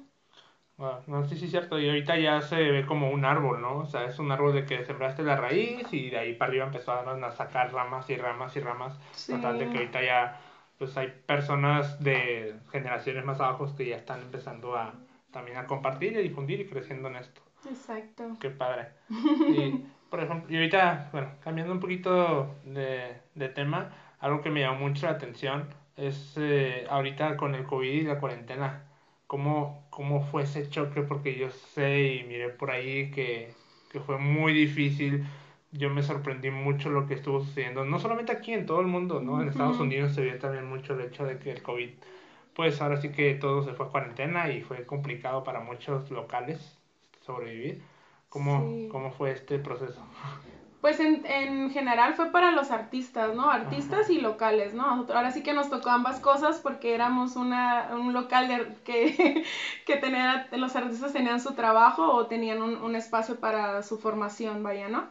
[0.78, 1.78] No, sí, sí, cierto.
[1.78, 3.78] Y ahorita ya se ve como un árbol, ¿no?
[3.78, 6.66] O sea, es un árbol de que sembraste la raíz y de ahí para arriba
[6.66, 8.98] empezaron a sacar ramas y ramas y ramas.
[9.12, 9.32] Sí.
[9.32, 10.40] Total, de que ahorita ya,
[10.78, 14.94] pues hay personas de generaciones más abajo que ya están empezando a
[15.30, 17.40] también a compartir y difundir y creciendo en esto.
[17.68, 18.36] Exacto.
[18.40, 18.88] Qué padre.
[19.48, 24.60] Y, por ejemplo, y ahorita, bueno, cambiando un poquito de, de tema, algo que me
[24.60, 28.84] llamó mucho la atención es eh, ahorita con el COVID y la cuarentena,
[29.32, 33.54] ¿cómo, cómo fue ese choque, porque yo sé y miré por ahí que,
[33.90, 35.24] que fue muy difícil.
[35.70, 39.22] Yo me sorprendí mucho lo que estuvo sucediendo, no solamente aquí, en todo el mundo,
[39.22, 39.40] ¿no?
[39.40, 41.88] En Estados Unidos se vio también mucho el hecho de que el COVID,
[42.52, 46.78] pues ahora sí que todo se fue a cuarentena y fue complicado para muchos locales
[47.24, 47.80] sobrevivir.
[48.28, 50.04] ¿Cómo, ¿Cómo fue este proceso?
[50.82, 53.48] Pues en, en, general fue para los artistas, ¿no?
[53.48, 54.84] Artistas y locales, ¿no?
[54.84, 59.44] Ahora sí que nos tocó ambas cosas porque éramos una, un local de, que,
[59.86, 64.64] que tenía, los artistas tenían su trabajo o tenían un, un, espacio para su formación,
[64.64, 65.08] vaya, ¿no?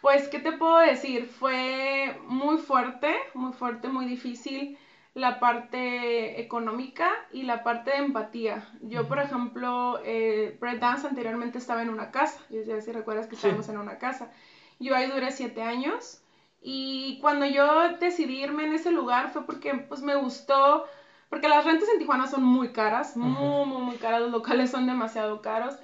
[0.00, 1.26] Pues, ¿qué te puedo decir?
[1.26, 4.76] Fue muy fuerte, muy fuerte, muy difícil
[5.14, 8.68] la parte económica y la parte de empatía.
[8.80, 13.68] Yo, por ejemplo, eh, Dance anteriormente estaba en una casa, ya si recuerdas que estábamos
[13.68, 14.32] en una casa.
[14.80, 16.20] Yo ahí duré siete años
[16.60, 20.84] y cuando yo decidí irme en ese lugar fue porque pues me gustó,
[21.28, 24.86] porque las rentas en Tijuana son muy caras, muy, muy, muy caras, los locales son
[24.86, 25.76] demasiado caros.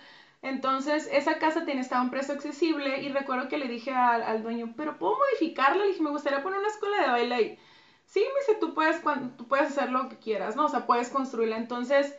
[0.43, 4.23] Entonces, esa casa tiene, estaba a un precio accesible y recuerdo que le dije al,
[4.23, 5.83] al, dueño, pero ¿puedo modificarla?
[5.83, 7.59] Le dije, me gustaría poner una escuela de baile ahí.
[8.07, 9.03] Sí, me dice, tú puedes,
[9.37, 10.67] tú puedes hacer lo que quieras, ¿no?
[10.67, 11.57] O sea, puedes construirla.
[11.57, 12.15] Entonces,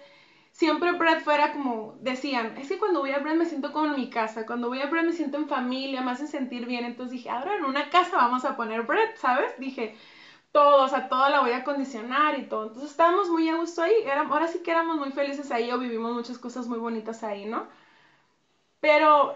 [0.57, 3.95] siempre Brett fuera como, decían, es que cuando voy a Brett me siento como en
[3.95, 7.11] mi casa, cuando voy a Brett me siento en familia, me hacen sentir bien, entonces
[7.11, 9.53] dije, ahora en una casa vamos a poner Brett, ¿sabes?
[9.59, 9.95] Dije,
[10.51, 13.83] todo, o sea, toda la voy a acondicionar y todo, entonces estábamos muy a gusto
[13.83, 13.93] ahí,
[14.29, 17.67] ahora sí que éramos muy felices ahí o vivimos muchas cosas muy bonitas ahí, ¿no?
[18.79, 19.35] Pero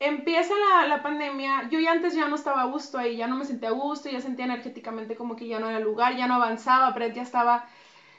[0.00, 3.36] empieza la, la, pandemia, yo ya antes ya no estaba a gusto ahí, ya no
[3.36, 6.34] me sentía a gusto, ya sentía energéticamente como que ya no era lugar, ya no
[6.34, 7.66] avanzaba, Brett ya estaba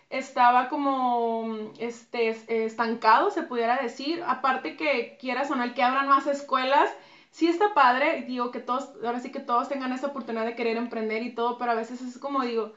[0.10, 2.30] estaba como este,
[2.65, 4.24] estancado, se pudiera decir.
[4.26, 6.89] Aparte que quieras o no, el que abran más escuelas,
[7.32, 10.78] sí está padre, digo que todos, ahora sí que todos tengan esa oportunidad de querer
[10.78, 12.74] emprender y todo, pero a veces es como digo,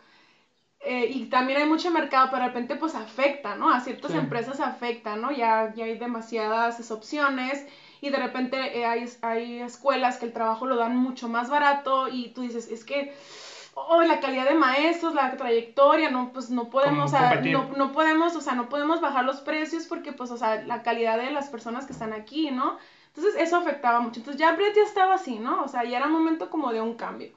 [0.81, 3.71] eh, y también hay mucho mercado, pero de repente pues afecta, ¿no?
[3.71, 5.31] A ciertas empresas afecta, ¿no?
[5.31, 7.65] Ya, ya hay demasiadas opciones
[8.01, 12.09] y de repente eh, hay, hay escuelas que el trabajo lo dan mucho más barato
[12.09, 13.13] y tú dices, es que
[13.89, 17.93] oh, la calidad de maestros, la trayectoria, no, pues no podemos, o sea, no, no,
[17.93, 21.31] podemos, o sea, no podemos bajar los precios porque, pues, o sea, la calidad de
[21.31, 22.79] las personas que están aquí, ¿no?
[23.15, 24.21] Entonces eso afectaba mucho.
[24.21, 25.63] Entonces ya Brett ya estaba así, ¿no?
[25.63, 27.33] O sea, ya era un momento como de un cambio.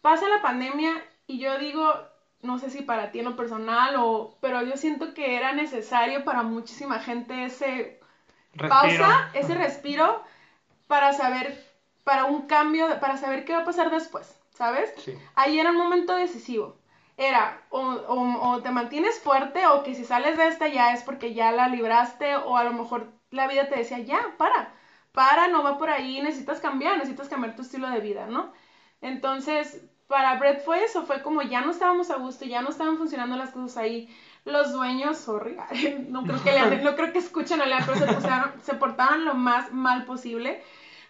[0.00, 0.92] Pasa la pandemia
[1.26, 1.94] y yo digo,
[2.42, 6.24] no sé si para ti en lo personal o, pero yo siento que era necesario
[6.24, 8.00] para muchísima gente ese
[8.56, 10.22] pausa, ese respiro
[10.86, 11.58] para saber,
[12.04, 14.92] para un cambio, para saber qué va a pasar después, ¿sabes?
[14.98, 15.14] Sí.
[15.34, 16.76] Ahí era un momento decisivo.
[17.16, 21.32] Era o, o, te mantienes fuerte o que si sales de esta ya es porque
[21.32, 24.72] ya la libraste o a lo mejor la vida te decía, ya, para,
[25.12, 28.52] para, no va por ahí, necesitas cambiar, necesitas cambiar tu estilo de vida, ¿no?
[29.00, 32.98] Entonces, para Brett fue eso, fue como ya no estábamos a gusto, ya no estaban
[32.98, 34.08] funcionando las cosas ahí.
[34.44, 35.56] Los dueños, sorry,
[36.08, 38.28] no creo que, le, no creo que escuchen a Leandro, pero se,
[38.62, 40.62] se portaron lo más mal posible.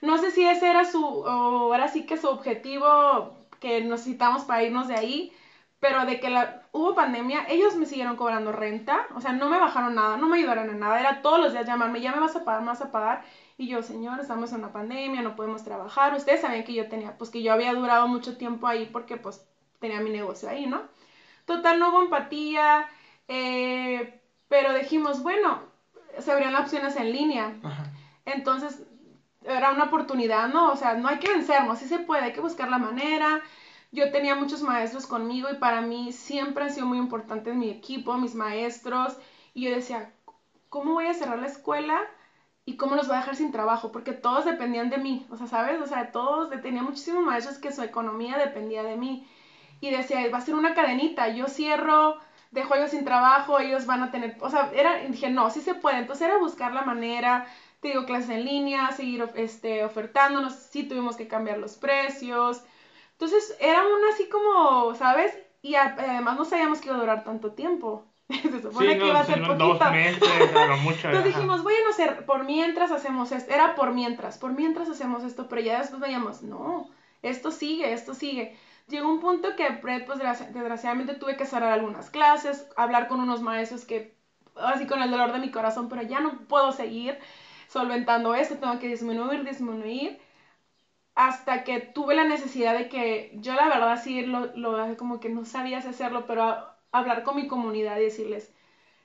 [0.04, 4.62] No sé si ese era su, o ahora sí que su objetivo que necesitamos para
[4.62, 5.32] irnos de ahí,
[5.80, 9.58] pero de que la, hubo pandemia, ellos me siguieron cobrando renta, o sea, no me
[9.58, 12.36] bajaron nada, no me ayudaron en nada, era todos los días llamarme, ya me vas
[12.36, 13.22] a pagar, me vas a pagar,
[13.56, 16.14] y yo, señor, estamos en una pandemia, no podemos trabajar.
[16.14, 19.46] Ustedes sabían que yo tenía, pues que yo había durado mucho tiempo ahí porque pues
[19.78, 20.82] tenía mi negocio ahí, ¿no?
[21.44, 22.86] Total, no hubo empatía,
[23.28, 25.60] eh, pero dijimos, bueno,
[26.18, 27.54] se abrían las opciones en línea.
[28.24, 28.82] Entonces,
[29.44, 30.72] era una oportunidad, ¿no?
[30.72, 33.40] O sea, no hay que vencernos, sí se puede, hay que buscar la manera.
[33.92, 38.16] Yo tenía muchos maestros conmigo y para mí siempre han sido muy importantes mi equipo,
[38.18, 39.16] mis maestros.
[39.54, 40.12] Y yo decía,
[40.68, 42.00] ¿cómo voy a cerrar la escuela?
[42.66, 45.46] y cómo los voy a dejar sin trabajo, porque todos dependían de mí, o sea,
[45.46, 45.80] ¿sabes?
[45.80, 49.28] O sea, todos, tenía muchísimos maestros que su economía dependía de mí.
[49.80, 52.16] Y decía, va a ser una cadenita, yo cierro,
[52.52, 55.74] dejo ellos sin trabajo, ellos van a tener, o sea, era, dije, no, sí se
[55.74, 55.98] puede.
[55.98, 57.46] Entonces era buscar la manera,
[57.84, 62.62] te digo, clases en línea, seguir este, ofertándonos, sí tuvimos que cambiar los precios.
[63.12, 65.36] Entonces era una así como, ¿sabes?
[65.60, 68.06] Y además no sabíamos que iba a durar tanto tiempo.
[68.30, 69.74] Se supone que iba a ser poquito.
[69.74, 70.22] Dos meses,
[70.82, 71.08] mucho.
[71.08, 73.52] Entonces dijimos, bueno, ser, por mientras hacemos esto.
[73.52, 76.88] Era por mientras, por mientras hacemos esto, pero ya después veíamos, no,
[77.20, 78.56] esto sigue, esto sigue.
[78.88, 80.18] Llegó un punto que pues
[80.54, 84.16] desgraciadamente tuve que cerrar algunas clases, hablar con unos maestros que,
[84.56, 87.18] así con el dolor de mi corazón, pero ya no puedo seguir
[87.68, 90.18] solventando esto, tengo que disminuir, disminuir
[91.14, 95.28] hasta que tuve la necesidad de que yo la verdad sí lo, lo como que
[95.28, 98.52] no sabías hacerlo, pero hablar con mi comunidad y decirles,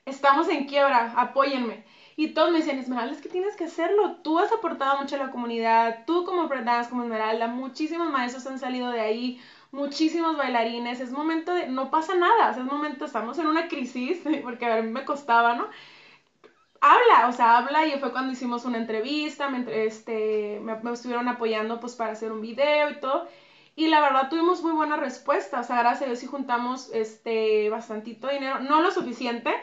[0.06, 1.84] estamos en quiebra, apóyenme.
[2.16, 4.16] Y todos me decían, Esmeralda, es que tienes que hacerlo.
[4.22, 8.58] Tú has aportado mucho a la comunidad, tú como Dance, como Esmeralda, muchísimos maestros han
[8.58, 9.40] salido de ahí,
[9.72, 11.00] muchísimos bailarines.
[11.00, 14.90] Es momento de, no pasa nada, es momento, estamos en una crisis, porque a mí
[14.90, 15.68] me costaba, ¿no?
[16.80, 21.28] Habla, o sea, habla y fue cuando hicimos una entrevista, me, este, me, me estuvieron
[21.28, 23.28] apoyando pues para hacer un video y todo.
[23.76, 27.70] Y la verdad tuvimos muy buena respuesta, o sea, gracias a Dios sí juntamos este
[27.70, 29.54] bastantito dinero, no lo suficiente,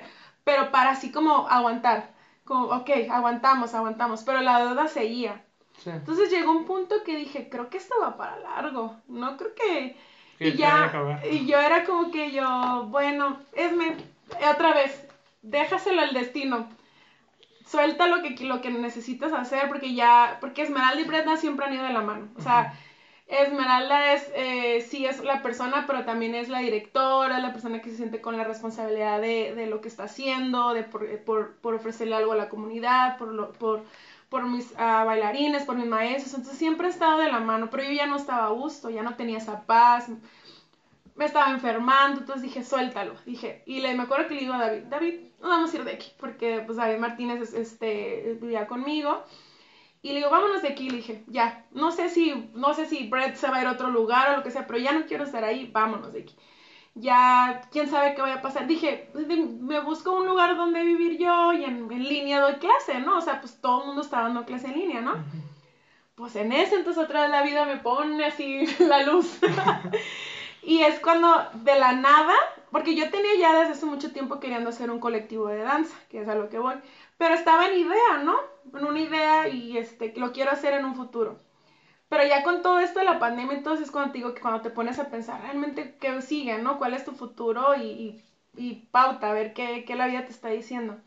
[0.44, 2.10] pero para así como aguantar,
[2.44, 5.44] como, ok, aguantamos, aguantamos, pero la deuda seguía.
[5.86, 9.98] Entonces llegó un punto que dije, creo que esto va para largo, no creo que...
[10.40, 10.92] y ya,
[11.30, 13.98] y yo era como que yo, bueno, esme,
[14.52, 15.08] otra vez,
[15.42, 16.68] déjaselo al destino,
[17.68, 21.74] suelta lo que, lo que necesitas hacer, porque ya, porque Esmeralda y Brenda siempre han
[21.74, 22.74] ido de la mano, o sea...
[23.28, 27.90] Esmeralda es, eh, sí es la persona, pero también es la directora, la persona que
[27.90, 31.74] se siente con la responsabilidad de, de lo que está haciendo, de por, por, por,
[31.76, 33.84] ofrecerle algo a la comunidad, por, lo, por,
[34.30, 36.36] por mis uh, bailarines, por mis maestros.
[36.36, 39.04] Entonces siempre he estado de la mano, pero yo ya no estaba a gusto, ya
[39.04, 40.08] no tenía esa paz,
[41.16, 43.16] me estaba enfermando, entonces dije, suéltalo.
[43.26, 45.84] Dije, y le, me acuerdo que le digo a David, David, no vamos a ir
[45.84, 49.24] de aquí, porque pues David Martínez este, vivía conmigo.
[50.02, 50.90] Y le digo, vámonos de aquí.
[50.90, 53.72] Le dije, ya, no sé si, no sé si Brett se va a ir a
[53.72, 56.36] otro lugar o lo que sea, pero ya no quiero estar ahí, vámonos de aquí.
[56.96, 58.66] Ya, quién sabe qué vaya a pasar.
[58.66, 63.18] Dije, me busco un lugar donde vivir yo y en, en línea doy clase, ¿no?
[63.18, 65.16] O sea, pues todo el mundo está dando clase en línea, ¿no?
[66.16, 69.40] Pues en ese entonces otra vez la vida me pone así la luz.
[70.64, 72.34] y es cuando de la nada,
[72.72, 76.22] porque yo tenía ya desde hace mucho tiempo queriendo hacer un colectivo de danza, que
[76.22, 76.76] es a lo que voy,
[77.18, 78.36] pero estaba en idea, ¿no?
[78.74, 81.40] En una idea y este, lo quiero hacer en un futuro.
[82.10, 84.62] Pero ya con todo esto de la pandemia, entonces es cuando te digo que cuando
[84.62, 86.78] te pones a pensar realmente qué sigue, ¿no?
[86.78, 87.76] ¿Cuál es tu futuro?
[87.76, 88.24] Y,
[88.56, 90.98] y, pauta, a ver qué, qué, la vida te está diciendo.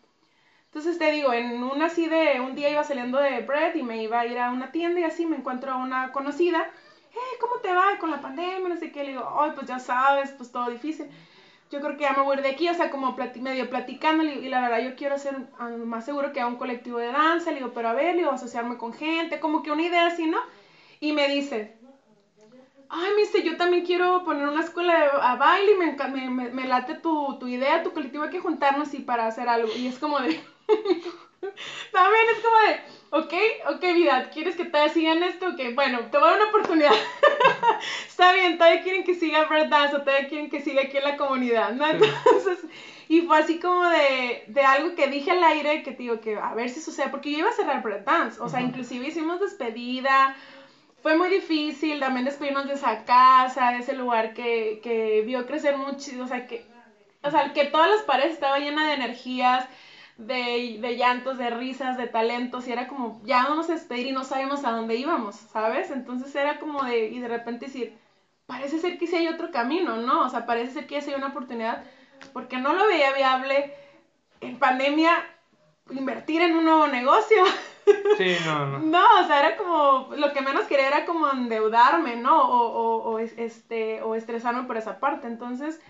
[0.67, 4.03] Entonces te digo, en una así de, un día iba saliendo de Bread y me
[4.03, 6.71] iba a ir a una tienda y así me encuentro a una conocida.
[7.13, 8.69] Hey, ¿cómo te va con la pandemia?
[8.69, 9.05] No sé qué.
[9.05, 11.07] Le digo, ay, pues ya sabes, pues todo difícil.
[11.71, 14.61] Yo creo que ya me voy de aquí, o sea, como medio platicando, y la
[14.61, 17.89] verdad yo quiero ser más seguro que a un colectivo de danza, le digo, pero
[17.89, 20.39] a ver, le digo, asociarme con gente, como que una idea así, ¿no?
[20.99, 21.73] Y me dice,
[22.89, 26.67] ay, me dice, yo también quiero poner una escuela de a baile, me, me, me,
[26.67, 29.71] late tu, tu, idea, tu colectivo, hay que juntarnos y para hacer algo.
[29.77, 30.41] Y es como de,
[31.93, 35.49] también es como de, ok, ok, vida, ¿quieres que todavía sigan esto?
[35.49, 36.93] Ok, bueno, te voy a dar una oportunidad.
[38.07, 41.17] Está bien, todavía quieren que siga Dance o todavía quieren que siga aquí en la
[41.17, 41.87] comunidad, ¿no?
[41.87, 42.59] Entonces,
[43.09, 46.37] y fue así como de, de algo que dije al aire que te digo que
[46.37, 50.37] a ver si sucede, porque yo iba a cerrar Dance, o sea, inclusive hicimos despedida,
[51.03, 55.77] fue muy difícil también despedirnos de esa casa, de ese lugar que, que vio crecer
[55.77, 56.63] mucho, o sea, que,
[57.23, 59.67] o sea, que todas las paredes estaban llenas de energías,
[60.27, 64.13] de, de, llantos, de risas, de talentos, y era como, ya vamos a despedir y
[64.13, 65.91] no sabemos a dónde íbamos, ¿sabes?
[65.91, 67.99] Entonces era como de, y de repente decir,
[68.47, 70.23] parece ser que sí hay otro camino, ¿no?
[70.25, 71.85] O sea, parece ser que sí hay una oportunidad,
[72.33, 73.75] porque no lo veía viable
[74.41, 75.13] en pandemia
[75.91, 77.45] invertir en un nuevo negocio.
[78.17, 78.79] Sí, no, no.
[78.91, 82.43] No, o sea, era como, lo que menos quería era como endeudarme, ¿no?
[82.43, 85.27] O, o, o, este, o estresarme por esa parte.
[85.27, 85.81] Entonces,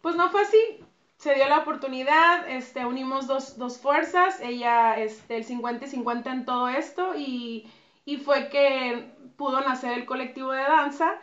[0.00, 0.84] pues no fue así
[1.20, 6.32] se dio la oportunidad, este, unimos dos, dos fuerzas, ella, este, el 50 y 50
[6.32, 7.70] en todo esto, y,
[8.06, 11.16] y fue que pudo nacer el colectivo de danza,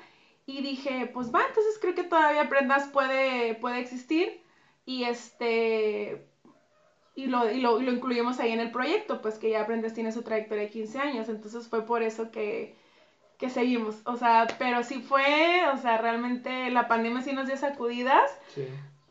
[0.46, 4.40] y dije, pues va, entonces creo que todavía Prendas puede, puede existir,
[4.86, 6.28] y este,
[7.16, 10.12] y lo, y lo, lo incluimos ahí en el proyecto, pues que ya Prendas tiene
[10.12, 12.76] su trayectoria de 15 años, entonces fue por eso que,
[13.40, 17.58] que seguimos, o sea, pero sí fue, o sea, realmente la pandemia sí nos dio
[17.58, 18.68] sacudidas, sí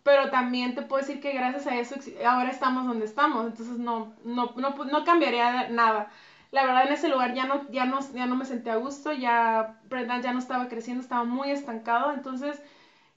[0.06, 4.14] pero también te puedo decir que gracias a eso ahora estamos donde estamos, entonces no,
[4.24, 6.12] no, no, no cambiaría nada.
[6.52, 9.12] La verdad en ese lugar ya no, ya no, ya no me sentía a gusto,
[9.12, 12.62] ya ya no estaba creciendo, estaba muy estancado, entonces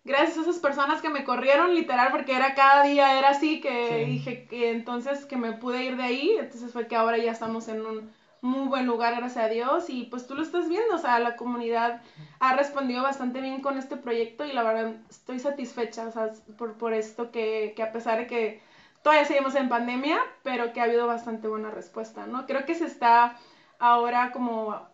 [0.03, 4.05] gracias a esas personas que me corrieron literal porque era cada día era así que
[4.07, 7.67] dije que entonces que me pude ir de ahí, entonces fue que ahora ya estamos
[7.67, 10.99] en un muy buen lugar, gracias a Dios, y pues tú lo estás viendo, o
[10.99, 12.01] sea, la comunidad
[12.39, 16.73] ha respondido bastante bien con este proyecto y la verdad estoy satisfecha, o sea, por,
[16.77, 18.61] por esto que, que a pesar de que
[19.03, 22.45] todavía seguimos en pandemia, pero que ha habido bastante buena respuesta, ¿no?
[22.45, 23.37] Creo que se está
[23.79, 24.87] ahora como,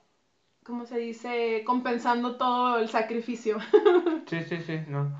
[0.63, 1.63] ¿cómo se dice?
[1.65, 3.58] Compensando todo el sacrificio.
[4.27, 5.15] Sí, sí, sí, no.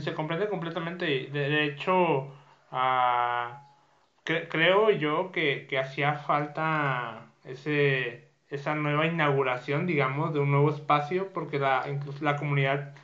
[0.00, 1.06] se comprende completamente.
[1.06, 2.26] De, de hecho,
[2.72, 3.54] uh,
[4.24, 11.32] creo yo que, que hacía falta ese, esa nueva inauguración, digamos, de un nuevo espacio,
[11.32, 12.94] porque la, incluso la comunidad,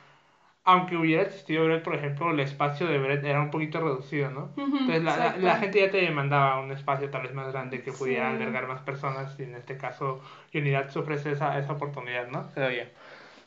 [0.63, 4.51] aunque hubiera existido Bread, por ejemplo, el espacio de Bread era un poquito reducido, ¿no?
[4.57, 8.29] Entonces la, la, gente ya te demandaba un espacio tal vez más grande que pudiera
[8.29, 10.21] albergar más personas y en este caso
[10.53, 12.43] Unidad se ofrece esa, esa oportunidad, ¿no?
[12.47, 12.91] Todavía.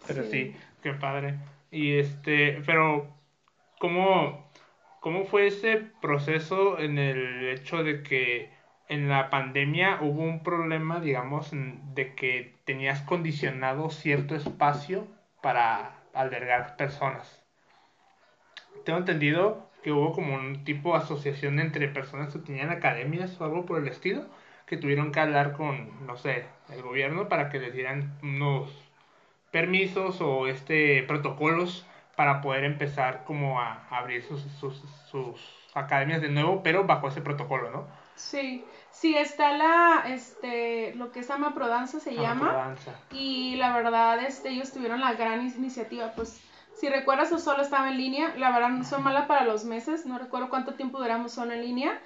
[0.07, 0.31] Pero sí.
[0.31, 1.39] sí, qué padre.
[1.71, 3.07] Y este, pero,
[3.79, 4.51] ¿cómo,
[5.01, 8.51] ¿cómo fue ese proceso en el hecho de que
[8.91, 15.07] en la pandemia hubo un problema, digamos, de que tenías condicionado cierto espacio
[15.41, 17.41] para albergar personas.
[18.85, 23.45] Tengo entendido que hubo como un tipo de asociación entre personas que tenían academias o
[23.45, 24.27] algo por el estilo,
[24.67, 28.77] que tuvieron que hablar con, no sé, el gobierno para que les dieran unos
[29.53, 36.29] permisos o este protocolos para poder empezar como a abrir sus, sus, sus academias de
[36.29, 38.10] nuevo, pero bajo ese protocolo, ¿no?
[38.21, 38.65] Sí,
[39.01, 42.77] Sí, está la, este, lo que es Amaprodanza se llama.
[43.11, 46.39] Y la verdad, este, ellos tuvieron la gran iniciativa, pues,
[46.75, 50.05] si recuerdas, o solo estaba en línea, la verdad no son mala para los meses,
[50.05, 51.99] no recuerdo cuánto tiempo duramos solo en línea.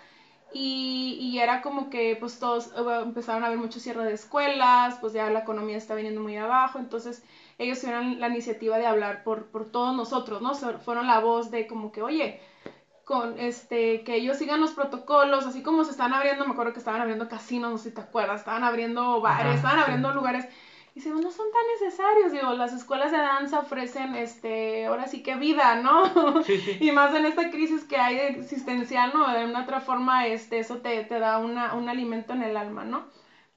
[0.53, 4.97] Y, y era como que pues todos eh, empezaron a haber mucho cierre de escuelas,
[5.01, 7.25] pues ya la economía está viniendo muy abajo, entonces
[7.59, 10.55] ellos tuvieron la iniciativa de hablar por, por todos nosotros, ¿no?
[10.55, 12.41] Fueron la voz de como que, oye,
[13.05, 16.79] con este, que ellos sigan los protocolos, así como se están abriendo, me acuerdo que
[16.79, 20.47] estaban abriendo casinos, no sé si te acuerdas, estaban abriendo bares, estaban abriendo lugares.
[20.95, 25.23] Y dice, no son tan necesarios, digo, las escuelas de danza ofrecen, este, ahora sí
[25.23, 26.05] que vida, ¿no?
[26.81, 29.29] y más en esta crisis que hay existencial, ¿no?
[29.29, 32.85] De una otra forma, este, eso te, te da una, un alimento en el alma,
[32.85, 33.07] ¿no?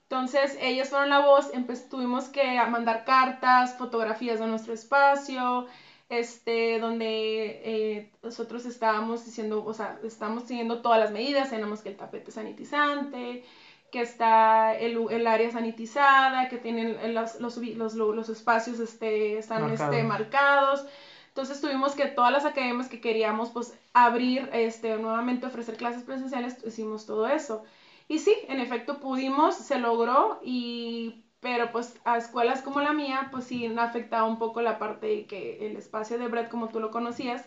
[0.09, 1.51] Entonces, ellos fueron la voz,
[1.89, 5.67] tuvimos que mandar cartas, fotografías de nuestro espacio,
[6.09, 11.89] este, donde eh, nosotros estábamos diciendo, o sea, estamos siguiendo todas las medidas, tenemos que
[11.89, 13.43] el tapete sanitizante,
[13.91, 19.63] que está el, el área sanitizada, que tienen los, los, los, los espacios este, están
[19.63, 19.95] marcados.
[19.95, 20.85] Este, marcados.
[21.29, 26.57] Entonces tuvimos que todas las academias que queríamos pues abrir, este, nuevamente ofrecer clases presenciales,
[26.65, 27.63] hicimos todo eso.
[28.07, 33.29] Y sí, en efecto pudimos, se logró y pero pues a escuelas como la mía,
[33.31, 36.79] pues sí afectaba un poco la parte de que el espacio de Brett, como tú
[36.79, 37.45] lo conocías,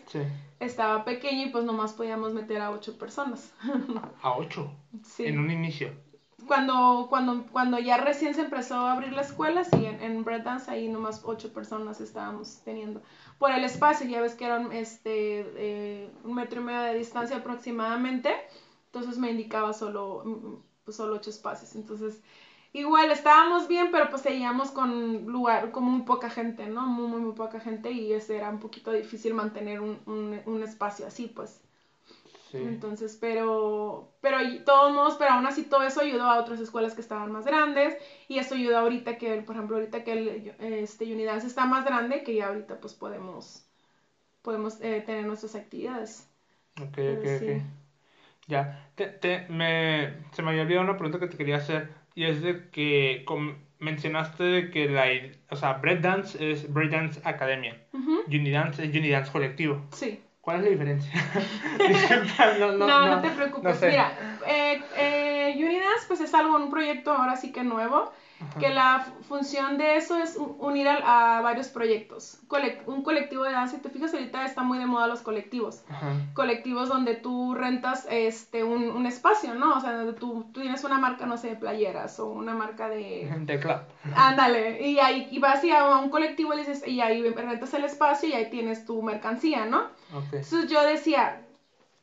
[0.59, 3.53] estaba pequeño y pues nomás podíamos meter a ocho personas.
[4.21, 4.71] ¿A ocho?
[5.03, 5.25] Sí.
[5.25, 5.91] En un inicio.
[6.47, 10.41] Cuando, cuando, cuando ya recién se empezó a abrir la escuela, sí, en, en Bread
[10.41, 13.01] Dance ahí nomás ocho personas estábamos teniendo.
[13.37, 17.37] Por el espacio, ya ves que eran este, eh, un metro y medio de distancia
[17.37, 18.33] aproximadamente,
[18.85, 21.75] entonces me indicaba solo, mm, pues solo ocho espacios.
[21.75, 22.21] Entonces,
[22.73, 26.87] igual estábamos bien, pero pues seguíamos con lugar, como muy poca gente, ¿no?
[26.87, 30.63] Muy, muy, muy poca gente y ese era un poquito difícil mantener un, un, un
[30.63, 31.61] espacio así, pues.
[32.51, 32.57] Sí.
[32.57, 37.01] Entonces, pero, pero todos modos, pero aún así todo eso ayudó a otras escuelas que
[37.01, 37.97] estaban más grandes
[38.27, 42.23] y eso ayuda ahorita que, por ejemplo, ahorita que el, este Unidance está más grande,
[42.23, 43.65] que ya ahorita pues podemos,
[44.43, 46.27] podemos eh, tener nuestras actividades.
[46.81, 47.49] Ok, ok, ok.
[48.47, 52.25] Ya, te, te, me, se me había olvidado una pregunta que te quería hacer y
[52.25, 53.25] es de que
[53.79, 55.05] mencionaste que la,
[55.49, 57.81] o sea, Breakdance es Breakdance Academia,
[58.27, 59.81] Unidance es Unidance Colectivo.
[59.91, 60.21] Sí.
[60.41, 61.13] ¿Cuál es la diferencia?
[62.59, 63.79] no, no, no, no, te preocupes.
[63.81, 68.11] Mira, eh, eh, Unidance pues es algo, un proyecto ahora sí que nuevo
[68.59, 72.39] que la función de eso es unir a, varios proyectos.
[72.85, 75.83] un colectivo de danza, y te fijas, ahorita está muy de moda los colectivos.
[76.33, 79.77] Colectivos donde tú rentas este, un, un, espacio, ¿no?
[79.77, 82.89] O sea, donde tú, tú, tienes una marca, no sé, de playeras o una marca
[82.89, 83.31] de...
[83.41, 83.79] De club.
[84.15, 88.29] Ándale, y ahí y vas a un colectivo y, dices, y ahí rentas el espacio
[88.29, 89.87] y ahí tienes tu mercancía, ¿no?
[90.13, 91.41] Entonces yo decía,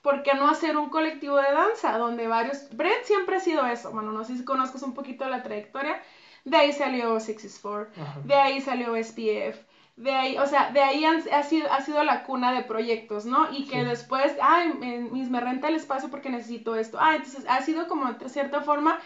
[0.03, 2.69] ¿por qué no hacer un colectivo de danza donde varios...
[2.77, 6.01] Brett siempre ha sido eso, bueno, no sé si conozcas un poquito la trayectoria
[6.45, 7.91] de ahí salió Six Four,
[8.25, 9.59] de ahí salió SPF,
[9.99, 13.51] de ahí, o sea, de ahí ha, sido, ha sido la cuna de proyectos, ¿no?
[13.51, 16.99] Y que después, ay, me, renta el espacio porque necesito esto.
[17.01, 19.01] Ah, entonces ha sido como de cierta forma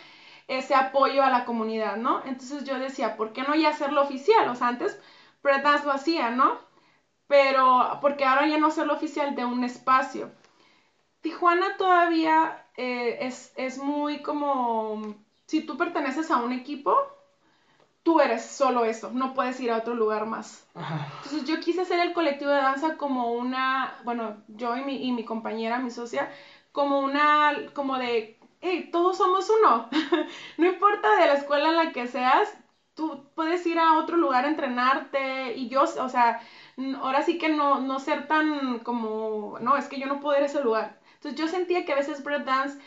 [0.49, 2.23] ese apoyo a la comunidad, ¿no?
[2.27, 4.47] Entonces yo decía, ¿por qué no ya hacerlo oficial?
[4.51, 5.01] O sea, antes
[5.43, 6.59] Dance lo hacía, ¿no?
[7.27, 10.31] Pero, porque ahora ya no hacerlo oficial de un espacio.
[11.23, 15.15] Tijuana todavía eh, es, es muy como,
[15.47, 16.95] si tú perteneces a un equipo,
[18.03, 20.67] tú eres solo eso, no puedes ir a otro lugar más.
[20.75, 25.13] Entonces yo quise hacer el colectivo de danza como una, bueno, yo y mi, y
[25.13, 26.31] mi compañera, mi socia,
[26.73, 29.89] como una, como de, hey, todos somos uno.
[30.59, 32.53] no importa de la escuela en la que seas,
[32.95, 36.41] tú puedes ir a otro lugar a entrenarte y yo, o sea,
[37.01, 40.43] ahora sí que no, no ser tan como, no, es que yo no puedo ir
[40.43, 40.99] a ese lugar.
[41.15, 42.79] Entonces yo sentía que a veces dance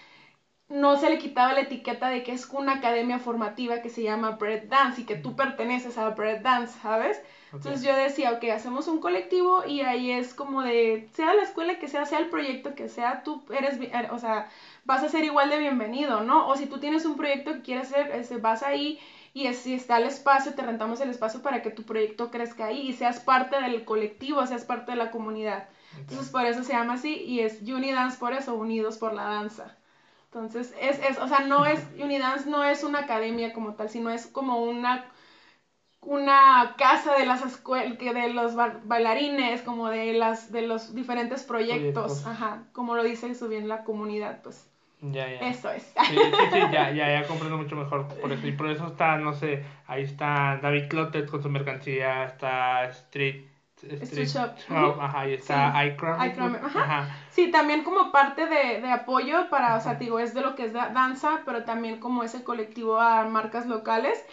[0.67, 4.31] no se le quitaba la etiqueta de que es una academia formativa que se llama
[4.31, 7.21] Bread Dance y que tú perteneces a Bread Dance, ¿sabes?
[7.53, 11.79] Entonces yo decía, ok, hacemos un colectivo y ahí es como de, sea la escuela
[11.79, 14.49] que sea, sea el proyecto que sea, tú eres, er, o sea,
[14.83, 16.47] vas a ser igual de bienvenido, ¿no?
[16.47, 18.99] O si tú tienes un proyecto que quieres hacer, este, vas ahí
[19.33, 22.89] y si está el espacio, te rentamos el espacio para que tu proyecto crezca ahí
[22.89, 25.69] y seas parte del colectivo, seas parte de la comunidad.
[25.97, 29.77] Entonces por eso se llama así y es Unidance por eso, unidos por la danza.
[30.35, 34.09] Entonces, es, es, o sea, no es, Unidance no es una academia como tal, sino
[34.09, 35.05] es como una,
[36.01, 42.27] una casa de las escuelas, de los bailarines, como de las, de los diferentes proyectos,
[42.27, 44.69] ajá, como lo dice su bien la comunidad, pues.
[44.99, 45.39] Ya, ya.
[45.47, 45.83] Eso es.
[45.83, 48.45] Sí, sí, sí, ya, ya, ya comprendo mucho mejor por eso.
[48.45, 53.54] Y por eso está, no sé, ahí está David Clotet con su mercancía, está Street
[54.01, 54.51] Street, Shop.
[54.99, 56.37] Ajá, y está sí.
[56.63, 57.09] ajá.
[57.29, 60.65] Sí, también como parte de, de apoyo para, o sea, digo, es de lo que
[60.65, 64.23] es danza, pero también como ese colectivo a marcas locales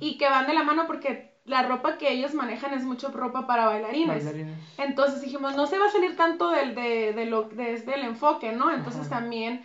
[0.00, 3.46] y que van de la mano porque la ropa que ellos manejan es mucho ropa
[3.46, 4.24] para bailarines.
[4.78, 8.52] Entonces dijimos, no se va a salir tanto del, de, de lo, desde el enfoque,
[8.52, 8.70] ¿no?
[8.70, 9.62] Entonces también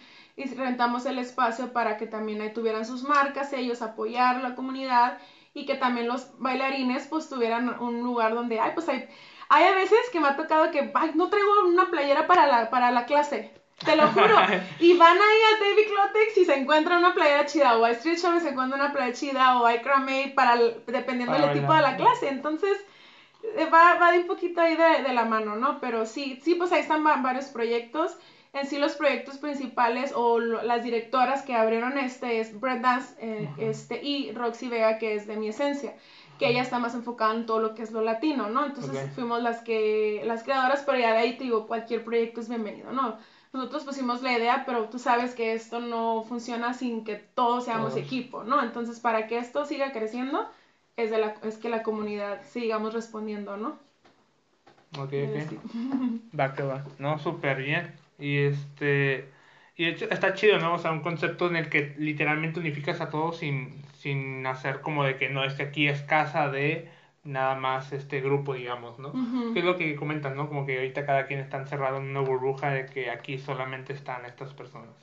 [0.55, 5.17] rentamos el espacio para que también ahí tuvieran sus marcas, ellos apoyar la comunidad
[5.57, 9.09] y que también los bailarines pues tuvieran un lugar donde, ay, pues hay,
[9.49, 12.69] hay a veces que me ha tocado que, ay, no traigo una playera para la,
[12.69, 13.51] para la clase.
[13.83, 14.35] Te lo juro.
[14.79, 17.77] Y van ahí a David Clotex y se encuentra una playera chida.
[17.77, 19.59] O a Street Show y se encuentra una playera chida.
[19.59, 22.27] O a Made para dependiendo del tipo de la clase.
[22.27, 22.77] Entonces,
[23.55, 25.79] eh, va, va de un poquito ahí de, de, la mano, ¿no?
[25.79, 28.15] Pero sí, sí, pues ahí están varios proyectos
[28.53, 33.49] en sí los proyectos principales o las directoras que abrieron este es Brett Dance eh,
[33.57, 35.95] este, y Roxy Vega, que es de mi esencia,
[36.39, 38.65] que ella está más enfocada en todo lo que es lo latino, ¿no?
[38.65, 42.49] Entonces fuimos las que, las creadoras, pero ya de ahí te digo, cualquier proyecto es
[42.49, 43.17] bienvenido, ¿no?
[43.53, 47.95] Nosotros pusimos la idea, pero tú sabes que esto no funciona sin que todos seamos
[47.95, 48.61] equipo, ¿no?
[48.61, 50.47] Entonces, para que esto siga creciendo,
[50.95, 53.77] es, de la, es que la comunidad sigamos respondiendo, ¿no?
[54.99, 56.39] Ok, ok.
[56.39, 56.83] Va que va.
[56.99, 57.93] No, súper bien.
[58.17, 59.29] Y este.
[59.75, 60.73] Y de hecho está chido, ¿no?
[60.73, 65.03] O sea, un concepto en el que literalmente unificas a todos sin, sin hacer como
[65.03, 66.89] de que no, es que aquí es casa de
[67.23, 69.11] nada más este grupo, digamos, ¿no?
[69.53, 70.47] Que es lo que comentan, ¿no?
[70.47, 74.25] Como que ahorita cada quien está encerrado en una burbuja de que aquí solamente están
[74.25, 74.95] estas personas.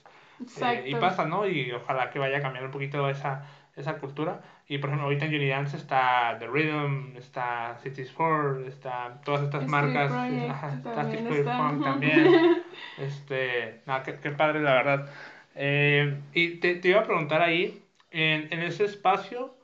[0.60, 1.46] Eh, y pasa, ¿no?
[1.46, 3.46] Y ojalá que vaya a cambiar un poquito esa,
[3.76, 4.42] esa cultura.
[4.68, 9.42] Y por ejemplo, ahorita en Johnny Dance está The Rhythm, está Cities 4, está todas
[9.42, 10.10] estas marcas.
[10.10, 12.62] está Street Funk también.
[12.98, 15.10] este, nada, qué, qué, padre, la verdad.
[15.54, 19.54] Eh, y te, te, iba a preguntar ahí, en, en ese espacio,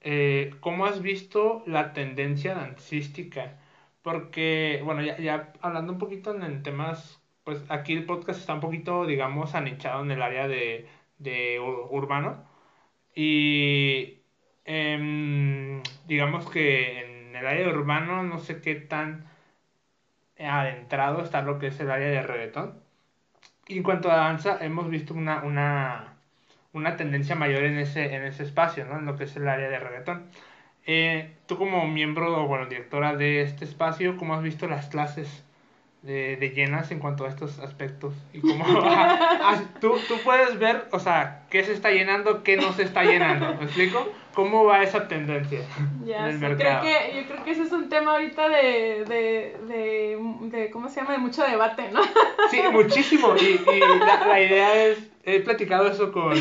[0.00, 3.58] eh, ¿cómo has visto la tendencia dancística?
[4.02, 8.60] Porque, bueno, ya, ya hablando un poquito en, temas, pues aquí el podcast está un
[8.60, 10.88] poquito, digamos, anichado en el área de,
[11.18, 12.44] de urbano.
[13.14, 14.20] Y
[14.64, 19.26] em, digamos que en el área urbano no sé qué tan
[20.38, 22.80] adentrado está lo que es el área de reggaetón.
[23.68, 26.14] Y en cuanto a danza, hemos visto una, una,
[26.72, 28.98] una tendencia mayor en ese, en ese espacio, ¿no?
[28.98, 30.30] En lo que es el área de reggaetón.
[30.86, 35.44] Eh, tú como miembro o, bueno, directora de este espacio, ¿cómo has visto las clases
[36.02, 38.14] de, de llenas en cuanto a estos aspectos?
[38.32, 38.64] Y cómo,
[39.80, 43.54] tú, tú puedes ver, o sea, qué se está llenando, qué no se está llenando,
[43.54, 44.08] ¿me explico?
[44.34, 45.60] ¿Cómo va esa tendencia
[46.04, 49.56] ya, en el Creo que, yo creo que ese es un tema ahorita de, de,
[49.68, 51.12] de, de ¿cómo se llama?
[51.12, 52.00] De mucho debate, ¿no?
[52.50, 53.34] Sí, muchísimo.
[53.36, 56.34] Y, y la, la, idea es, he platicado eso con,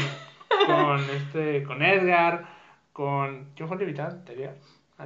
[0.65, 2.45] con, este, con Edgar,
[2.93, 3.51] con...
[3.55, 4.17] ¿Quién fue el invitado?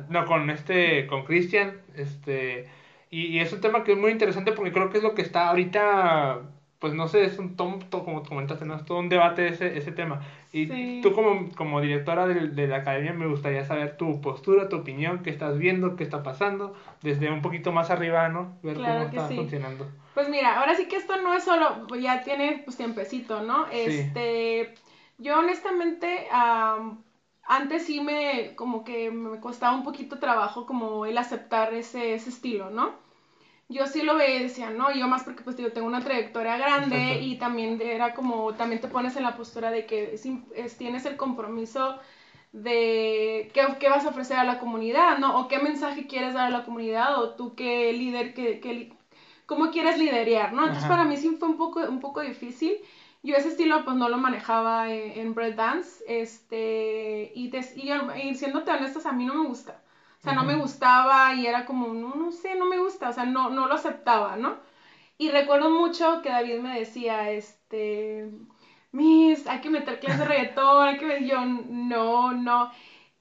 [0.10, 2.70] No, con este, con Cristian, este...
[3.16, 5.22] Y, y, es un tema que es muy interesante porque creo que es lo que
[5.22, 6.42] está ahorita
[6.80, 8.76] pues no sé, es un tonto, como comentaste, ¿no?
[8.76, 10.22] es todo un debate ese, ese tema.
[10.52, 14.76] Y tú como, como directora de, de, la academia me gustaría saber tu postura, tu
[14.76, 18.58] opinión, qué estás viendo, qué está pasando, desde un poquito más arriba, ¿no?
[18.62, 19.88] Ver cómo está funcionando.
[20.14, 23.66] Pues mira, ahora sí que esto no es solo, ya tiene pues tiempecito, ¿no?
[23.72, 24.76] Este,
[25.18, 26.28] yo honestamente,
[27.48, 32.30] antes sí me, como que me costaba un poquito trabajo como el aceptar ese, ese
[32.30, 33.05] estilo, ¿no?
[33.68, 36.58] Yo sí lo veía y decía, no, yo más porque pues yo tengo una trayectoria
[36.58, 40.14] grande y también era como, también te pones en la postura de que
[40.56, 41.98] es, tienes el compromiso
[42.52, 45.40] de qué, qué, vas a ofrecer a la comunidad, ¿no?
[45.40, 48.90] O qué mensaje quieres dar a la comunidad, o tú qué líder, qué, qué
[49.46, 50.64] cómo quieres liderear, ¿no?
[50.64, 52.78] Entonces para mí sí fue un poco, un poco difícil.
[53.24, 57.92] Yo ese estilo pues no lo manejaba en, en breakdance, este, y, te, y,
[58.22, 59.82] y siéndote honestas, a mí no me gusta.
[60.26, 63.14] O sea, no me gustaba y era como, no, no sé, no me gusta, o
[63.14, 64.58] sea, no, no lo aceptaba, ¿no?
[65.20, 68.32] Y recuerdo mucho que David me decía, este,
[68.92, 72.72] Miss, hay que meter clases de reggaetón, hay que ver, yo, no, no.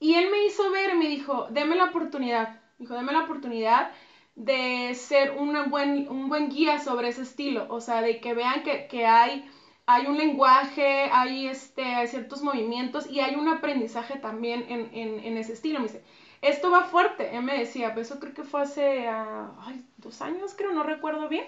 [0.01, 3.91] Y él me hizo ver, me dijo, deme la oportunidad, dijo, deme la oportunidad
[4.35, 8.63] de ser una buen, un buen guía sobre ese estilo, o sea, de que vean
[8.63, 9.45] que, que hay,
[9.87, 15.21] hay un lenguaje, hay, este, hay ciertos movimientos y hay un aprendizaje también en, en,
[15.21, 15.81] en ese estilo.
[15.81, 16.03] Me dice,
[16.45, 19.51] esto va fuerte, él me decía, pero eso creo que fue hace ah,
[19.97, 21.47] dos años, creo, no recuerdo bien.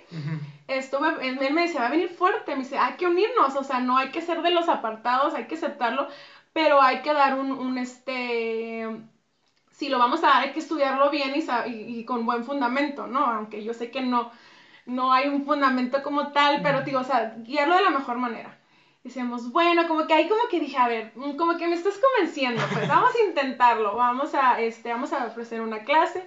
[0.69, 3.81] Esto él me decía, va a venir fuerte, me dice, hay que unirnos, o sea,
[3.81, 6.09] no hay que ser de los apartados, hay que aceptarlo,
[6.53, 8.89] pero hay que dar un, un este,
[9.71, 13.07] si lo vamos a dar, hay que estudiarlo bien y, y, y, con buen fundamento,
[13.07, 13.27] ¿no?
[13.27, 14.31] Aunque yo sé que no,
[14.87, 18.56] no hay un fundamento como tal, pero digo, o sea, guiarlo de la mejor manera
[19.07, 21.95] decíamos, bueno, como que ahí como que dije, a ver, mm, como que me estás
[21.99, 26.27] convenciendo, pues vamos a intentarlo, vamos a, este, vamos a ofrecer una clase.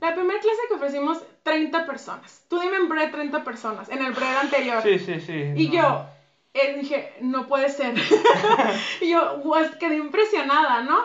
[0.00, 2.44] La primera clase que ofrecimos, 30 personas.
[2.48, 4.82] Tú dime en bread 30 personas, en el bread anterior.
[4.82, 5.52] Sí, sí, sí.
[5.56, 6.06] Y yo
[6.54, 7.94] eh, dije, no puede ser.
[9.00, 9.40] y yo
[9.78, 10.98] quedé impresionada, ¿no?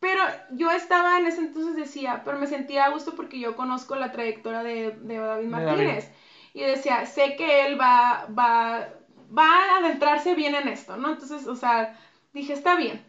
[0.00, 0.22] Pero
[0.52, 4.12] yo estaba en ese entonces decía, pero me sentía a gusto porque yo conozco la
[4.12, 6.10] trayectoria de, de David Martínez.
[6.54, 8.88] Y decía, sé que él va, va
[9.36, 11.10] va a adentrarse bien en esto, ¿no?
[11.10, 11.98] Entonces, o sea,
[12.32, 13.04] dije, está bien,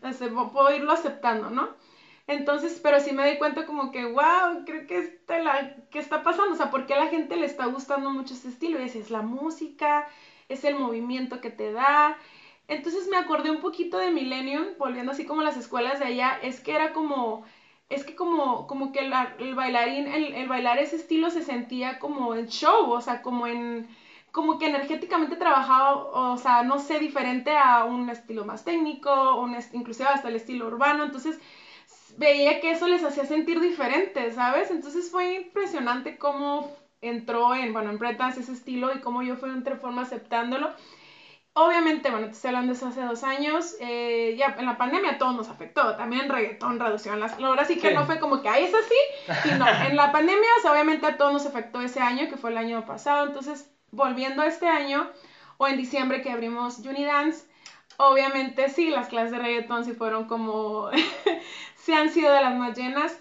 [0.54, 1.70] puedo irlo aceptando, ¿no?
[2.28, 6.24] Entonces, pero sí me di cuenta como que, wow, creo que está la, ¿qué está
[6.24, 6.54] pasando?
[6.54, 8.80] O sea, ¿por qué a la gente le está gustando mucho este estilo?
[8.80, 10.08] Y es la música,
[10.48, 12.18] es el movimiento que te da.
[12.68, 16.62] Entonces me acordé un poquito de Millennium, volviendo así como las escuelas de allá, es
[16.62, 17.44] que era como,
[17.90, 22.36] es que como, como que el bailarín, el, el bailar ese estilo se sentía como
[22.36, 23.90] en show, o sea, como en
[24.32, 29.56] como que energéticamente trabajaba, o sea, no sé, diferente a un estilo más técnico, un
[29.74, 31.40] inclusive hasta el estilo urbano, entonces
[32.18, 34.72] veía que eso les hacía sentir diferentes, ¿sabes?
[34.72, 36.72] Entonces fue impresionante cómo
[37.02, 40.72] entró en, bueno, en breakdance ese estilo y cómo yo fui entre forma aceptándolo.
[41.54, 45.18] Obviamente, bueno, te estoy hablando de eso hace dos años, eh, ya en la pandemia
[45.18, 48.64] todo nos afectó, también reggaetón reducción las horas, así que no fue como que, ahí
[48.64, 52.52] es así, sino en la pandemia, obviamente a todos nos afectó ese año, que fue
[52.52, 55.10] el año pasado, entonces volviendo a este año,
[55.58, 57.46] o en diciembre que abrimos Unidance.
[57.98, 60.90] Obviamente sí, las clases de reggaetón sí fueron como,
[61.76, 63.18] se han sido de las más llenas,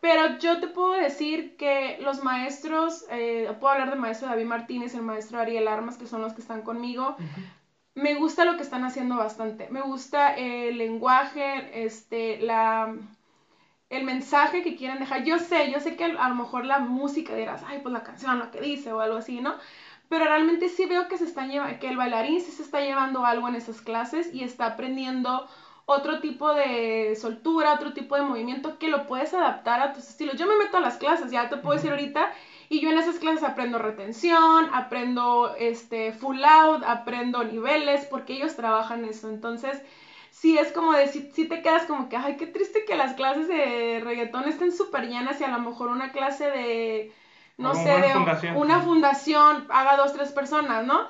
[0.00, 4.94] pero yo te puedo decir que los maestros, eh, puedo hablar del maestro David Martínez,
[4.94, 7.16] el maestro Ariel Armas, que son los que están conmigo.
[7.94, 9.68] Me gusta lo que están haciendo bastante.
[9.70, 12.94] Me gusta el lenguaje, este, la,
[13.90, 15.24] el mensaje que quieren dejar.
[15.24, 18.38] Yo sé, yo sé que a lo mejor la música dirás, ay, pues la canción,
[18.38, 19.56] lo que dice o algo así, ¿no?
[20.08, 23.48] Pero realmente sí veo que se están que el bailarín sí se está llevando algo
[23.48, 25.46] en esas clases y está aprendiendo
[25.90, 30.36] otro tipo de soltura, otro tipo de movimiento que lo puedes adaptar a tus estilos.
[30.36, 32.30] Yo me meto a las clases, ya te puedo decir ahorita,
[32.68, 38.54] y yo en esas clases aprendo retención, aprendo este full out, aprendo niveles, porque ellos
[38.54, 39.30] trabajan eso.
[39.30, 39.82] Entonces,
[40.30, 43.48] sí es como decir, si, te quedas como que, ay, qué triste que las clases
[43.48, 47.12] de reggaetón estén súper llenas y a lo mejor una clase de,
[47.58, 48.14] no sé, de
[48.52, 51.08] una fundación haga dos, tres personas, ¿no?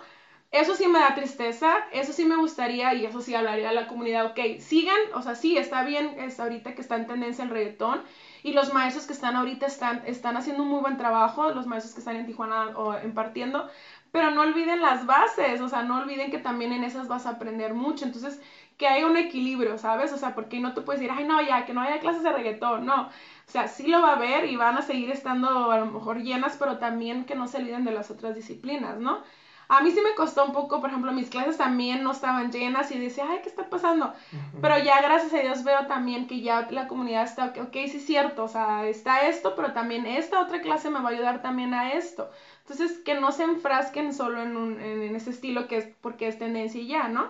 [0.50, 3.86] Eso sí me da tristeza, eso sí me gustaría y eso sí hablaría a la
[3.86, 7.50] comunidad, ok, sigan, o sea, sí, está bien, es ahorita que está en tendencia el
[7.50, 8.02] reggaetón
[8.42, 11.94] y los maestros que están ahorita están, están haciendo un muy buen trabajo, los maestros
[11.94, 13.68] que están en Tijuana o impartiendo,
[14.10, 17.30] pero no olviden las bases, o sea, no olviden que también en esas vas a
[17.30, 18.40] aprender mucho, entonces
[18.78, 20.12] que haya un equilibrio, ¿sabes?
[20.12, 22.32] O sea, porque no te puedes decir, ay, no, ya, que no haya clases de
[22.32, 23.10] reggaetón, no.
[23.48, 26.18] O sea, sí lo va a haber y van a seguir estando a lo mejor
[26.18, 29.22] llenas, pero también que no se olviden de las otras disciplinas, ¿no?
[29.68, 32.90] A mí sí me costó un poco, por ejemplo, mis clases también no estaban llenas
[32.90, 34.14] y decía, ay, ¿qué está pasando?
[34.62, 38.06] Pero ya gracias a Dios veo también que ya la comunidad está, ok, sí es
[38.06, 41.74] cierto, o sea, está esto, pero también esta otra clase me va a ayudar también
[41.74, 42.30] a esto.
[42.62, 46.38] Entonces, que no se enfrasquen solo en, un, en, ese estilo que es porque es
[46.38, 47.28] tendencia y ya, ¿no?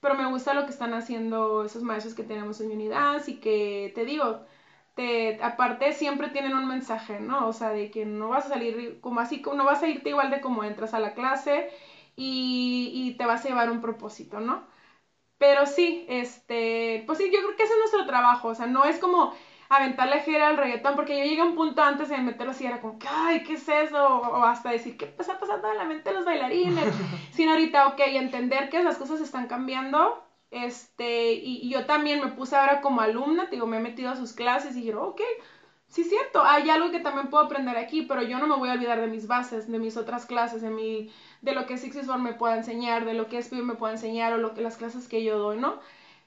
[0.00, 3.90] Pero me gusta lo que están haciendo esos maestros que tenemos en unidad y que
[3.96, 4.40] te digo,
[4.94, 7.46] te, aparte siempre tienen un mensaje, ¿no?
[7.48, 10.30] O sea, de que no vas a salir como así, no vas a irte igual
[10.30, 11.68] de como entras a la clase
[12.16, 14.66] y, y te vas a llevar un propósito, ¿no?
[15.38, 18.84] Pero sí, este, pues sí, yo creo que ese es nuestro trabajo, o sea, no
[18.84, 19.32] es como
[19.68, 22.80] aventarle gira al reggaetón, porque yo llegué a un punto antes de meterlo así, era
[22.80, 24.20] como, ay, ¿qué es eso?
[24.20, 26.94] O, hasta decir, ¿qué está pasando en la mente de los bailarines?
[27.32, 30.22] Sino ahorita, ok, entender que las cosas están cambiando,
[30.52, 34.34] este, y, yo también me puse ahora como alumna, digo, me he metido a sus
[34.34, 35.20] clases y yo, ok,
[35.88, 38.68] sí es cierto, hay algo que también puedo aprender aquí, pero yo no me voy
[38.68, 42.06] a olvidar de mis bases, de mis otras clases, de mi, de lo que Sixes
[42.18, 45.08] me pueda enseñar, de lo que SPIR me pueda enseñar o lo que las clases
[45.08, 45.80] que yo doy, ¿no?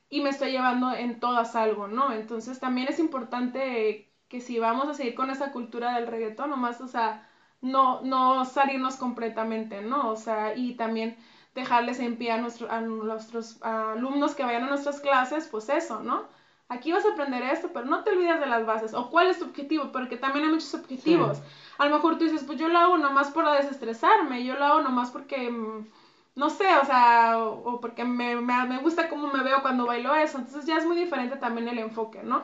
[0.10, 2.12] Y me estoy llevando en todas algo, ¿no?
[2.14, 6.82] Entonces también es importante que si vamos a seguir con esa cultura del reggaetón, nomás,
[6.82, 7.30] o sea,
[7.62, 10.10] no, no salirnos completamente, ¿no?
[10.12, 11.18] O sea, y también
[11.56, 16.28] dejarles en pie a, a nuestros alumnos que vayan a nuestras clases, pues eso, ¿no?
[16.68, 18.94] Aquí vas a aprender esto, pero no te olvides de las bases.
[18.94, 19.92] ¿O cuál es tu objetivo?
[19.92, 21.40] Porque también hay muchos objetivos.
[21.78, 24.82] A lo mejor tú dices, pues yo lo hago nomás por desestresarme, yo lo hago
[24.82, 25.88] nomás porque, mm,
[26.36, 30.14] no sé, o sea, o, porque me, me, me, gusta cómo me veo cuando bailo
[30.16, 30.40] eso.
[30.40, 32.44] Entonces ya es muy diferente también el enfoque, ¿no?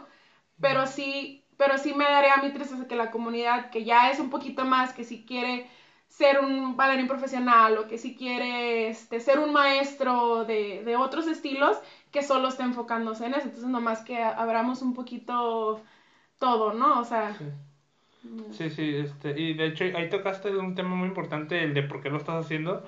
[0.62, 4.20] Pero sí, pero sí me daré a mi tristeza que la comunidad, que ya es
[4.20, 5.68] un poquito más, que si quiere
[6.12, 11.26] ser un bailarín profesional o que si quiere este, ser un maestro de, de, otros
[11.26, 11.78] estilos,
[12.12, 13.46] que solo esté enfocándose en eso.
[13.46, 15.82] Entonces, nomás que abramos un poquito
[16.38, 17.00] todo, ¿no?
[17.00, 17.34] O sea...
[17.38, 17.46] Sí.
[18.52, 22.12] Sí, este, y de hecho ahí tocaste un tema muy importante, el de por qué
[22.12, 22.86] lo estás haciendo.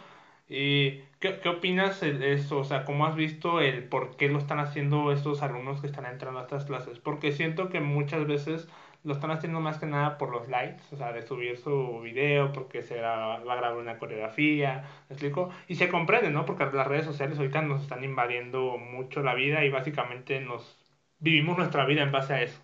[0.47, 2.59] ¿Y qué, qué opinas de eso?
[2.59, 6.05] O sea, ¿cómo has visto el por qué lo están haciendo estos alumnos que están
[6.05, 6.99] entrando a estas clases?
[6.99, 8.67] Porque siento que muchas veces
[9.03, 12.51] lo están haciendo más que nada por los likes, o sea, de subir su video
[12.53, 15.49] porque se va a grabar una coreografía, ¿me explico?
[15.67, 16.45] Y se comprende, ¿no?
[16.45, 20.77] Porque las redes sociales ahorita nos están invadiendo mucho la vida y básicamente nos
[21.19, 22.61] vivimos nuestra vida en base a eso,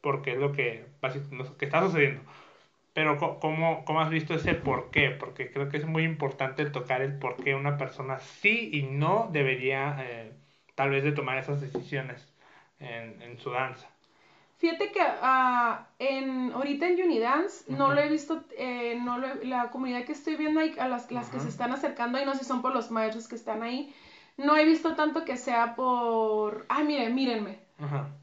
[0.00, 0.86] porque es lo que,
[1.58, 2.22] que está sucediendo.
[2.94, 5.10] Pero ¿cómo, ¿cómo has visto ese por qué?
[5.10, 9.28] Porque creo que es muy importante tocar el por qué una persona sí y no
[9.32, 10.32] debería eh,
[10.74, 12.34] tal vez de tomar esas decisiones
[12.78, 13.95] en, en su danza.
[14.58, 20.04] Fíjate que uh, en, ahorita en Unidance no lo he visto, eh, no la comunidad
[20.04, 22.44] que estoy viendo ahí, a las, las que se están acercando, y no sé si
[22.46, 23.94] son por los maestros que están ahí,
[24.38, 27.58] no he visto tanto que sea por, ay, miren, mírenme.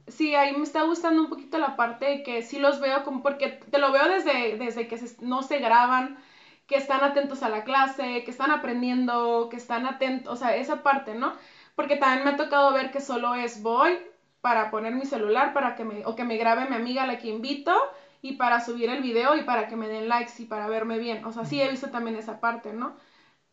[0.07, 3.21] Sí, ahí me está gustando un poquito la parte de que sí los veo como,
[3.21, 6.17] porque te lo veo desde, desde que no se graban,
[6.65, 10.81] que están atentos a la clase, que están aprendiendo, que están atentos, o sea, esa
[10.81, 11.33] parte, ¿no?
[11.75, 13.99] Porque también me ha tocado ver que solo es voy,
[14.43, 17.17] para poner mi celular para que me, o que me grabe mi amiga a la
[17.17, 17.73] que invito
[18.21, 21.23] y para subir el video y para que me den likes y para verme bien.
[21.23, 22.97] O sea, sí he visto también esa parte, ¿no?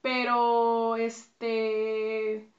[0.03, 2.51] Pero, este,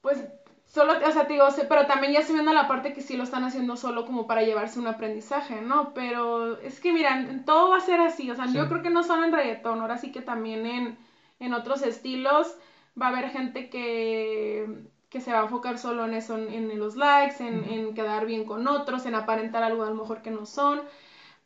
[0.00, 0.24] pues,
[0.66, 3.24] solo, o sea, te digo, pero también ya estoy viendo la parte que sí lo
[3.24, 5.92] están haciendo solo como para llevarse un aprendizaje, ¿no?
[5.92, 9.02] Pero es que, mira, todo va a ser así, o sea, yo creo que no
[9.02, 10.98] solo en reggaetón, ahora sí que también en,
[11.40, 12.56] en otros estilos,
[13.00, 16.96] va a haber gente que, que se va a enfocar solo en eso, en, los
[16.96, 20.46] likes, en, en, quedar bien con otros, en aparentar algo a lo mejor que no
[20.46, 20.80] son.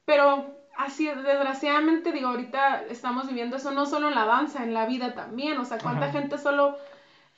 [0.04, 4.86] Pero así, desgraciadamente, digo, ahorita estamos viviendo eso no solo en la danza, en la
[4.86, 5.58] vida también.
[5.58, 6.76] O sea, cuánta gente solo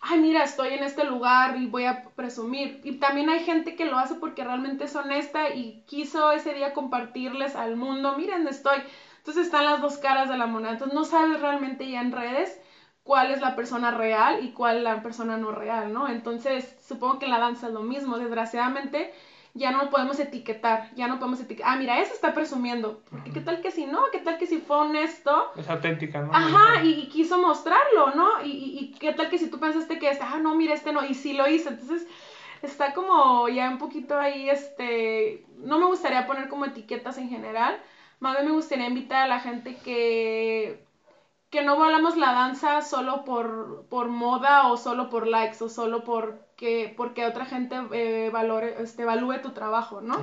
[0.00, 2.80] ay, mira, estoy en este lugar y voy a presumir.
[2.84, 6.74] Y también hay gente que lo hace porque realmente es honesta y quiso ese día
[6.74, 8.78] compartirles al mundo, miren, estoy.
[9.18, 10.72] Entonces están las dos caras de la moneda.
[10.72, 12.60] Entonces no sabes realmente ya en redes
[13.09, 16.09] cuál es la persona real y cuál la persona no real, ¿no?
[16.09, 18.18] Entonces supongo que en la danza es lo mismo.
[18.18, 19.14] Desgraciadamente
[19.54, 23.40] ya no podemos etiquetar, ya no podemos etiquetar, ah, mira, ese está presumiendo, porque qué
[23.40, 25.52] tal que si no, qué tal que si fue honesto.
[25.56, 26.34] Es auténtica, ¿no?
[26.34, 28.44] Ajá, y, quiso mostrarlo, ¿no?
[28.44, 31.02] Y, y, qué tal que si tú pensaste que este, ah, no, mira, este no,
[31.02, 32.06] y sí lo hizo, entonces
[32.61, 37.80] está como ya un poquito ahí, este, no me gustaría poner como etiquetas en general,
[38.20, 40.86] más bien me gustaría invitar a la gente que
[41.51, 46.05] que no volamos la danza solo por, por moda o solo por likes o solo
[46.05, 50.16] porque, porque otra gente eh, valore, este, evalúe tu trabajo, ¿no?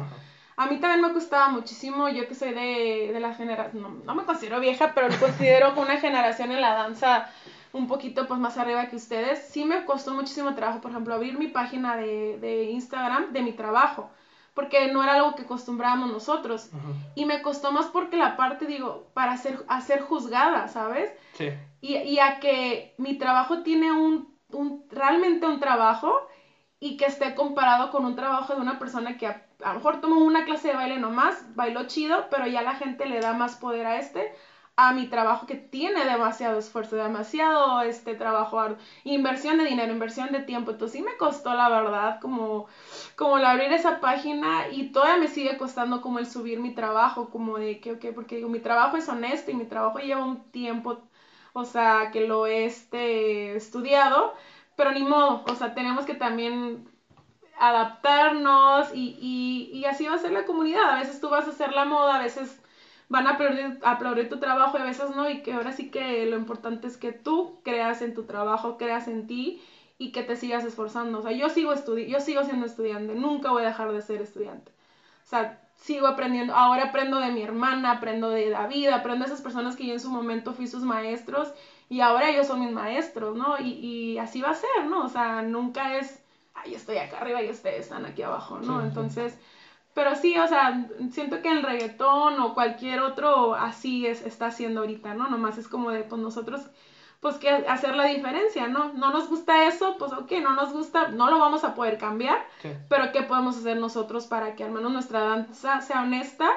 [0.58, 4.16] A mí también me costaba muchísimo, yo que soy de, de la generación, no, no,
[4.16, 7.30] me considero vieja, pero me considero una generación en la danza
[7.74, 9.50] un poquito pues más arriba que ustedes.
[9.50, 13.52] Sí me costó muchísimo trabajo, por ejemplo, abrir mi página de, de Instagram de mi
[13.52, 14.10] trabajo
[14.56, 16.72] porque no era algo que acostumbrábamos nosotros.
[17.14, 21.12] Y me costó más porque la parte, digo, para ser, a ser juzgada, ¿sabes?
[21.34, 21.50] Sí.
[21.82, 26.16] Y, y, a que mi trabajo tiene un, un, realmente un trabajo
[26.80, 30.00] y que esté comparado con un trabajo de una persona que a, a lo mejor
[30.00, 33.58] tomó una clase de baile nomás, bailó chido, pero ya la gente le da más
[33.58, 34.34] poder a este
[34.78, 38.62] a mi trabajo que tiene demasiado esfuerzo, demasiado este trabajo,
[39.06, 40.72] inversión de dinero, inversión de tiempo.
[40.72, 42.68] Entonces sí me costó la verdad como,
[43.16, 47.30] como el abrir esa página y todavía me sigue costando como el subir mi trabajo,
[47.30, 50.52] como de que, ok, porque digo, mi trabajo es honesto y mi trabajo lleva un
[50.52, 51.08] tiempo,
[51.54, 54.34] o sea, que lo he este, estudiado,
[54.76, 56.86] pero ni modo, o sea, tenemos que también
[57.58, 60.90] adaptarnos y, y, y así va a ser la comunidad.
[60.92, 62.62] A veces tú vas a hacer la moda, a veces
[63.10, 66.26] van a aplaudir, aplaudir tu trabajo y a veces no, y que ahora sí que
[66.26, 69.62] lo importante es que tú creas en tu trabajo, creas en ti
[69.98, 71.20] y que te sigas esforzando.
[71.20, 74.22] O sea, yo sigo, estudi yo sigo siendo estudiante, nunca voy a dejar de ser
[74.22, 74.72] estudiante.
[75.24, 79.42] O sea, sigo aprendiendo, ahora aprendo de mi hermana, aprendo de David, aprendo de esas
[79.42, 81.54] personas que yo en su momento fui sus maestros
[81.90, 83.60] y ahora ellos son mis maestros, ¿no?
[83.60, 85.06] Y, y así va a ser, ¿no?
[85.06, 88.82] O sea, nunca es, ay, estoy acá arriba y ustedes están aquí abajo, ¿no?
[88.82, 89.38] Entonces...
[89.96, 94.82] Pero sí, o sea, siento que el reggaetón o cualquier otro así es, está haciendo
[94.82, 95.30] ahorita, ¿no?
[95.30, 96.68] Nomás es como de, pues nosotros,
[97.22, 98.92] pues que hacer la diferencia, ¿no?
[98.92, 102.46] No nos gusta eso, pues ok, no nos gusta, no lo vamos a poder cambiar,
[102.90, 106.50] pero ¿qué podemos hacer nosotros para que al menos nuestra danza sea honesta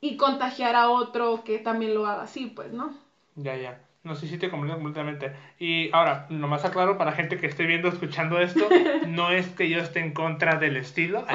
[0.00, 2.94] y contagiar a otro que también lo haga así, pues, ¿no?
[3.36, 3.78] Ya, ya.
[4.02, 5.32] No sé si te comprendo completamente.
[5.58, 8.66] Y ahora, nomás aclaro para gente que esté viendo, escuchando esto,
[9.08, 11.24] no es que yo esté en contra del estilo.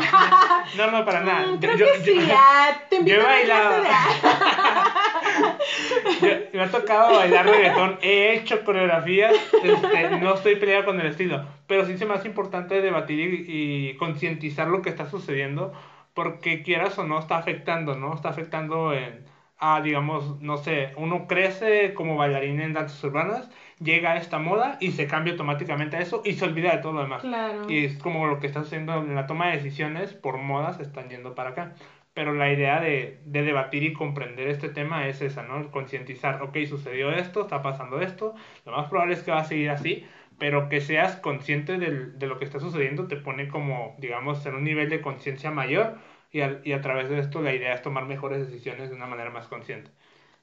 [0.78, 1.46] No, no, para nada.
[1.46, 2.86] Mm, creo yo, que sí, ya.
[2.90, 3.84] Te invito yo he bailado.
[6.54, 11.46] me ha tocado bailar reggaetón, he hecho coreografías, este, no estoy peleado con el estilo,
[11.68, 15.72] pero sí me hace importante debatir y, y concientizar lo que está sucediendo,
[16.14, 18.16] porque quieras o no, está afectando, ¿no?
[18.16, 19.24] Está afectando en
[19.58, 23.50] a, digamos, no sé, uno crece como bailarín en danzas urbanas,
[23.80, 26.94] llega a esta moda y se cambia automáticamente a eso y se olvida de todo
[26.94, 27.24] lo demás.
[27.70, 31.10] Y es como lo que está haciendo en la toma de decisiones por modas están
[31.10, 31.74] yendo para acá.
[32.14, 35.70] Pero la idea de, de debatir y comprender este tema es esa, ¿no?
[35.70, 38.36] Concientizar, ok, sucedió esto, está pasando esto,
[38.66, 40.06] lo más probable es que va a seguir así,
[40.38, 44.56] pero que seas consciente del, de lo que está sucediendo te pone como, digamos, en
[44.56, 45.98] un nivel de conciencia mayor
[46.32, 49.08] y a, y a través de esto la idea es tomar mejores decisiones de una
[49.08, 49.92] manera más consciente.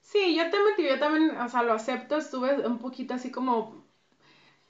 [0.03, 3.87] Sí, yo metí, yo también, o sea, lo acepto, estuve un poquito así como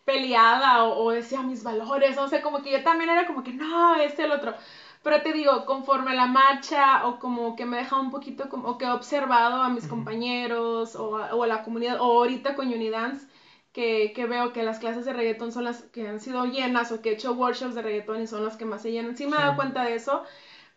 [0.05, 3.97] peleada o, decía mis valores, no sé, como que yo también era como que no,
[3.97, 4.55] este, el otro.
[5.03, 8.79] Pero te digo, conforme la marcha o como que me deja un poquito, como o
[8.79, 12.69] que he observado a mis compañeros o a, o a, la comunidad, o ahorita con
[12.69, 13.27] Unidance,
[13.73, 17.01] que, que, veo que las clases de reggaetón son las que han sido llenas o
[17.01, 19.17] que he hecho workshops de reggaetón y son las que más se llenan.
[19.17, 20.25] Sí me he dado cuenta de eso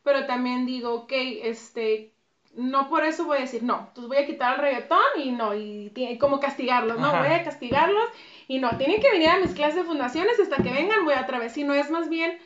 [0.05, 1.11] pero también digo, ok,
[1.43, 2.13] este,
[2.55, 5.55] no por eso voy a decir, no, entonces voy a quitar el reggaetón y no,
[5.55, 5.91] y,
[6.21, 8.05] como castigarlos, no, voy a castigarlos
[8.47, 11.39] y no, tienen que venir a mis clases de fundaciones hasta que vengan, voy otra
[11.39, 12.37] vez, si no es más bien,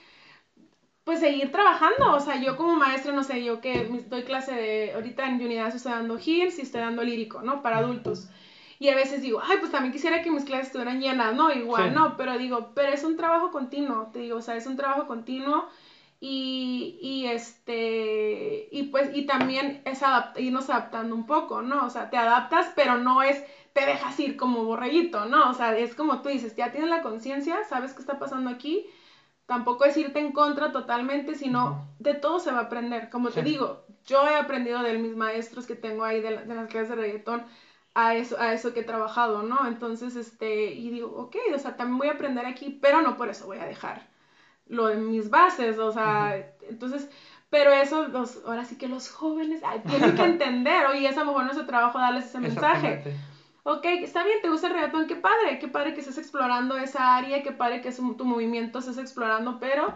[1.03, 4.93] pues seguir trabajando, o sea, yo como maestra, no sé, yo que doy clase de,
[4.93, 7.61] ahorita en unidad estoy dando Hills y estoy dando lírico, ¿no?
[7.61, 8.29] Para adultos.
[8.81, 11.51] Y a veces digo, ay, pues también quisiera que mis clases estuvieran llenas, ¿no?
[11.51, 14.77] Igual, no, pero digo, pero es un trabajo continuo, te digo, o sea, es un
[14.77, 15.67] trabajo continuo
[16.21, 20.01] Y, y este, y pues, y también es
[20.37, 21.85] irnos adaptando un poco, ¿no?
[21.85, 23.41] O sea, te adaptas, pero no es,
[23.73, 25.49] te dejas ir como borreguito, ¿no?
[25.49, 28.85] O sea, es como tú dices, ya tienes la conciencia, sabes qué está pasando aquí,
[29.45, 33.09] tampoco es irte en contra totalmente, sino de todo se va a aprender.
[33.09, 36.67] Como te digo, yo he aprendido de mis maestros que tengo ahí de, de las
[36.69, 37.45] clases de reggaetón,
[37.95, 39.65] a eso, a eso que he trabajado, ¿no?
[39.67, 43.29] Entonces, este, y digo, ok, o sea, también voy a aprender aquí, pero no por
[43.29, 44.09] eso voy a dejar
[44.69, 47.09] lo de mis bases, o sea, entonces,
[47.49, 51.27] pero eso, los, ahora sí que los jóvenes tienen que entender, oye, es a lo
[51.27, 53.03] mejor nuestro trabajo darles ese mensaje.
[53.63, 57.17] Ok, está bien, te gusta el reggaetón, qué padre, qué padre que estés explorando esa
[57.17, 59.93] área, qué padre que tu movimiento estés explorando, pero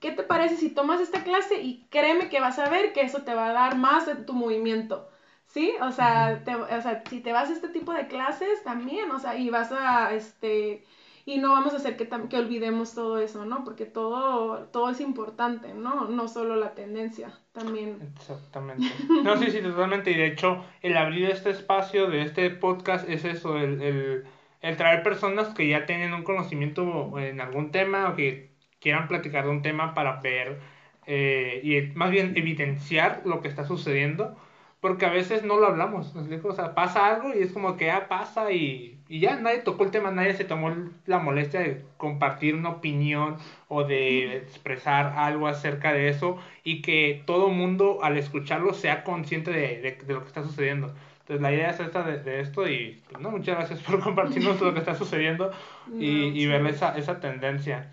[0.00, 3.22] ¿qué te parece si tomas esta clase y créeme que vas a ver que eso
[3.22, 5.08] te va a dar más de tu movimiento?
[5.46, 5.72] ¿Sí?
[5.82, 9.36] O sea, o sea, si te vas a este tipo de clases también, o sea,
[9.36, 10.82] y vas a, este,
[11.24, 13.64] y no vamos a hacer que, que olvidemos todo eso, ¿no?
[13.64, 16.08] Porque todo, todo es importante, ¿no?
[16.08, 18.12] No solo la tendencia, también.
[18.16, 18.86] Exactamente.
[19.22, 20.10] No, sí, sí, totalmente.
[20.10, 24.24] Y de hecho, el abrir este espacio de este podcast es eso, el, el,
[24.60, 29.44] el traer personas que ya tienen un conocimiento en algún tema o que quieran platicar
[29.44, 30.60] de un tema para ver
[31.06, 34.36] eh, y más bien evidenciar lo que está sucediendo
[34.82, 38.08] porque a veces no lo hablamos, O sea, pasa algo y es como que ya
[38.08, 40.74] pasa y, y, ya nadie tocó el tema, nadie se tomó
[41.06, 43.36] la molestia de compartir una opinión
[43.68, 49.50] o de expresar algo acerca de eso y que todo mundo al escucharlo sea consciente
[49.50, 50.94] de, de, lo que está sucediendo.
[51.20, 54.72] Entonces la idea es esta de, esto y pues, no, muchas gracias por compartirnos lo
[54.72, 55.50] que está sucediendo
[55.98, 57.90] y, y ver esa, esa tendencia.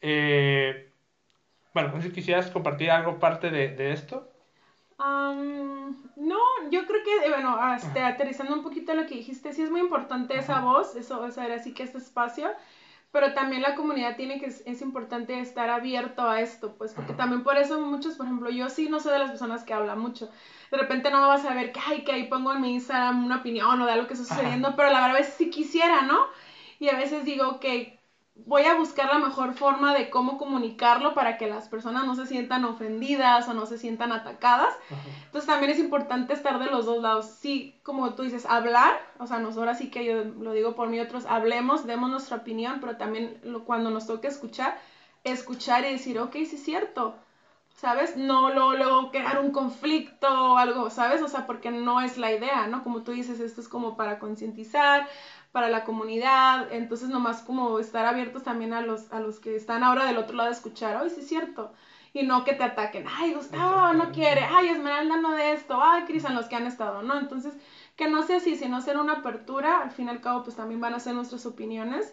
[0.00, 0.90] Eh,
[1.72, 4.33] bueno, si quisieras compartir algo parte de, de esto
[4.98, 6.38] no,
[6.70, 10.36] yo creo que, bueno, este, aterrizando un poquito lo que dijiste, sí es muy importante
[10.36, 12.48] esa voz, eso, o sea, así que este espacio,
[13.10, 17.42] pero también la comunidad tiene que, es importante estar abierto a esto, pues, porque también
[17.42, 20.30] por eso muchos, por ejemplo, yo sí no soy de las personas que hablan mucho,
[20.70, 23.38] de repente no vas a ver que, ay, que ahí pongo en mi Instagram una
[23.38, 26.18] opinión o de algo que está sucediendo, pero la verdad es que sí quisiera, ¿no?
[26.80, 27.93] Y a veces digo, que
[28.36, 32.26] voy a buscar la mejor forma de cómo comunicarlo para que las personas no se
[32.26, 34.74] sientan ofendidas o no se sientan atacadas.
[35.26, 37.26] Entonces también es importante estar de los dos lados.
[37.26, 40.98] Sí, como tú dices, hablar, o sea, nosotros sí que yo lo digo por mí,
[40.98, 44.78] otros hablemos, demos nuestra opinión, pero también lo, cuando nos toque escuchar,
[45.22, 47.16] escuchar y decir, ok, sí es cierto.
[47.76, 48.16] ¿Sabes?
[48.16, 51.22] No luego, crear un conflicto o algo, ¿sabes?
[51.22, 52.84] O sea, porque no es la idea, ¿no?
[52.84, 55.08] Como tú dices, esto es como para concientizar,
[55.54, 59.84] para la comunidad, entonces nomás como estar abiertos también a los, a los que están
[59.84, 61.72] ahora del otro lado de escuchar, ay, sí es cierto,
[62.12, 66.06] y no que te ataquen, ay, Gustavo no quiere, ay, Esmeralda no de esto, ay,
[66.06, 67.16] Cristian, los que han estado, ¿no?
[67.16, 67.54] Entonces,
[67.94, 70.80] que no sea así, sino ser una apertura, al fin y al cabo, pues también
[70.80, 72.12] van a ser nuestras opiniones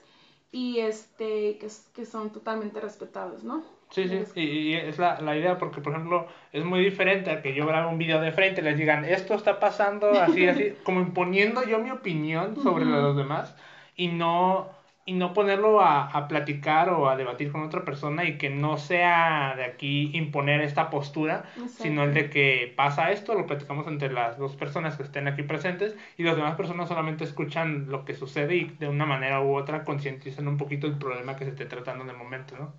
[0.52, 3.64] y este, que, que son totalmente respetables, ¿no?
[3.92, 7.54] Sí, sí, y, es la, la, idea porque, por ejemplo, es muy diferente a que
[7.54, 11.02] yo grabe un video de frente y les digan, esto está pasando así, así, como
[11.02, 13.54] imponiendo yo mi opinión sobre los demás
[13.98, 14.70] y no,
[15.06, 18.78] y no ponerlo a, a, platicar o a debatir con otra persona y que no
[18.78, 24.14] sea de aquí imponer esta postura, sino el de que pasa esto, lo platicamos entre
[24.14, 28.14] las dos personas que estén aquí presentes y las demás personas solamente escuchan lo que
[28.14, 31.66] sucede y de una manera u otra concientizan un poquito el problema que se esté
[31.66, 32.74] tratando en el momento, ¿no?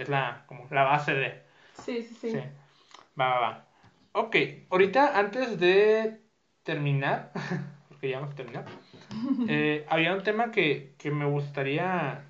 [0.00, 1.42] Es la, como la base de...
[1.84, 2.38] Sí, sí, sí.
[3.18, 3.66] Va, va, va.
[4.12, 4.36] Ok,
[4.70, 6.20] ahorita antes de
[6.62, 7.32] terminar,
[7.88, 8.64] porque ya vamos a terminar,
[9.48, 12.24] eh, había un tema que, que me gustaría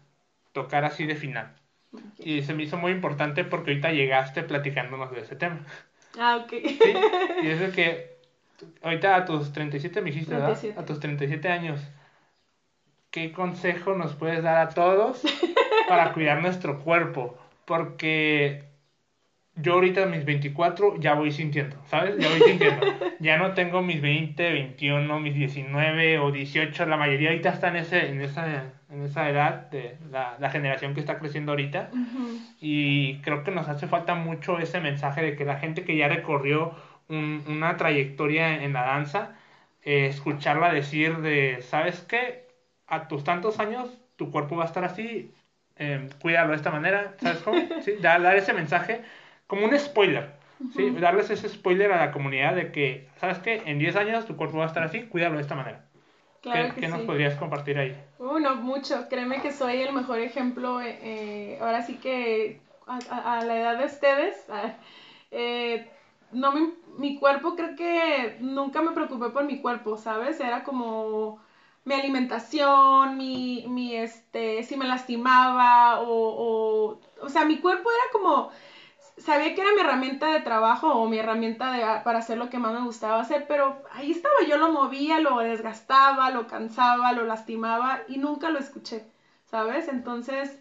[0.53, 1.55] tocar así de final.
[2.19, 5.61] Y se me hizo muy importante porque ahorita llegaste platicándonos de ese tema.
[6.19, 6.51] Ah, ok.
[6.51, 6.95] ¿Sí?
[7.43, 8.21] Y es de que
[8.83, 10.59] ahorita a tus 37 me dijiste, ¿verdad?
[10.77, 11.81] A tus 37 años.
[13.11, 15.23] ¿Qué consejo nos puedes dar a todos
[15.89, 17.37] para cuidar nuestro cuerpo?
[17.71, 18.65] Porque
[19.55, 22.19] yo ahorita mis 24 ya voy sintiendo, ¿sabes?
[22.19, 22.85] Ya voy sintiendo.
[23.21, 27.77] ya no tengo mis 20, 21, mis 19 o 18, la mayoría ahorita está en,
[27.77, 31.91] ese, en, esa, en esa edad de la, la generación que está creciendo ahorita.
[32.61, 36.09] Y creo que nos hace falta mucho ese mensaje de que la gente que ya
[36.09, 36.75] recorrió
[37.09, 39.37] un, una trayectoria en la danza,
[39.85, 42.49] eh, escucharla decir de, ¿sabes qué?
[42.89, 45.33] A tus tantos años tu cuerpo va a estar así,
[45.81, 47.59] eh, cuidarlo de esta manera, ¿sabes cómo?
[47.81, 47.95] ¿Sí?
[48.01, 49.01] Dar, dar, ese mensaje
[49.47, 50.31] como un spoiler,
[50.77, 50.91] ¿sí?
[50.91, 53.63] Darles ese spoiler a la comunidad de que, ¿sabes qué?
[53.65, 55.87] En 10 años tu cuerpo va a estar así, cuídalo de esta manera.
[56.43, 57.97] Claro ¿Qué, ¿qué nos podrías compartir ahí?
[58.19, 59.09] Uh, mucho.
[59.09, 60.83] Créeme que soy el mejor ejemplo.
[60.83, 64.45] Eh, eh ahora sí que a, a, la edad de ustedes,
[65.31, 65.91] eh,
[66.33, 70.41] no me, mi cuerpo creo que nunca me preocupé por mi cuerpo, ¿sabes?
[70.41, 71.41] Era como
[71.91, 78.13] mi alimentación, mi, mi, este, si me lastimaba o, o, o sea, mi cuerpo era
[78.13, 78.51] como,
[79.19, 82.59] sabía que era mi herramienta de trabajo o mi herramienta de, para hacer lo que
[82.59, 87.25] más me gustaba hacer, pero ahí estaba, yo lo movía, lo desgastaba, lo cansaba, lo
[87.25, 89.05] lastimaba y nunca lo escuché,
[89.47, 89.89] ¿sabes?
[89.89, 90.59] Entonces,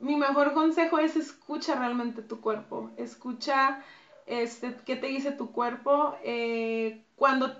[0.00, 3.80] mi mejor consejo es escucha realmente tu cuerpo, escucha
[4.26, 6.14] este, qué te dice tu cuerpo.
[6.22, 7.54] Eh, cuando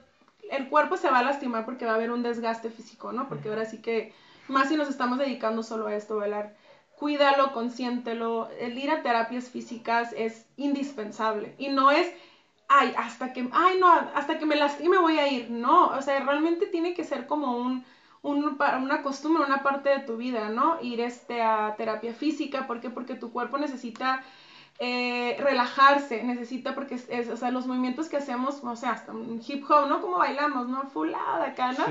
[0.51, 3.28] el cuerpo se va a lastimar porque va a haber un desgaste físico, ¿no?
[3.28, 4.12] Porque ahora sí que,
[4.48, 6.55] más si nos estamos dedicando solo a esto, velar
[7.01, 8.51] cuídalo, consiéntelo.
[8.61, 12.12] El ir a terapias físicas es indispensable y no es,
[12.68, 15.51] ay, hasta que, ay, no, hasta que me lastime voy a ir.
[15.51, 17.84] No, o sea, realmente tiene que ser como un,
[18.22, 20.78] un, una costumbre, una parte de tu vida, ¿no?
[20.82, 22.90] Ir este, a terapia física, ¿por qué?
[22.90, 24.22] Porque tu cuerpo necesita
[24.83, 29.39] eh, relajarse, necesita, porque es, o sea, los movimientos que hacemos, o sea, hasta un
[29.47, 30.01] hip hop, ¿no?
[30.01, 30.85] Como bailamos, ¿no?
[30.89, 31.85] Fulada acá, ¿no?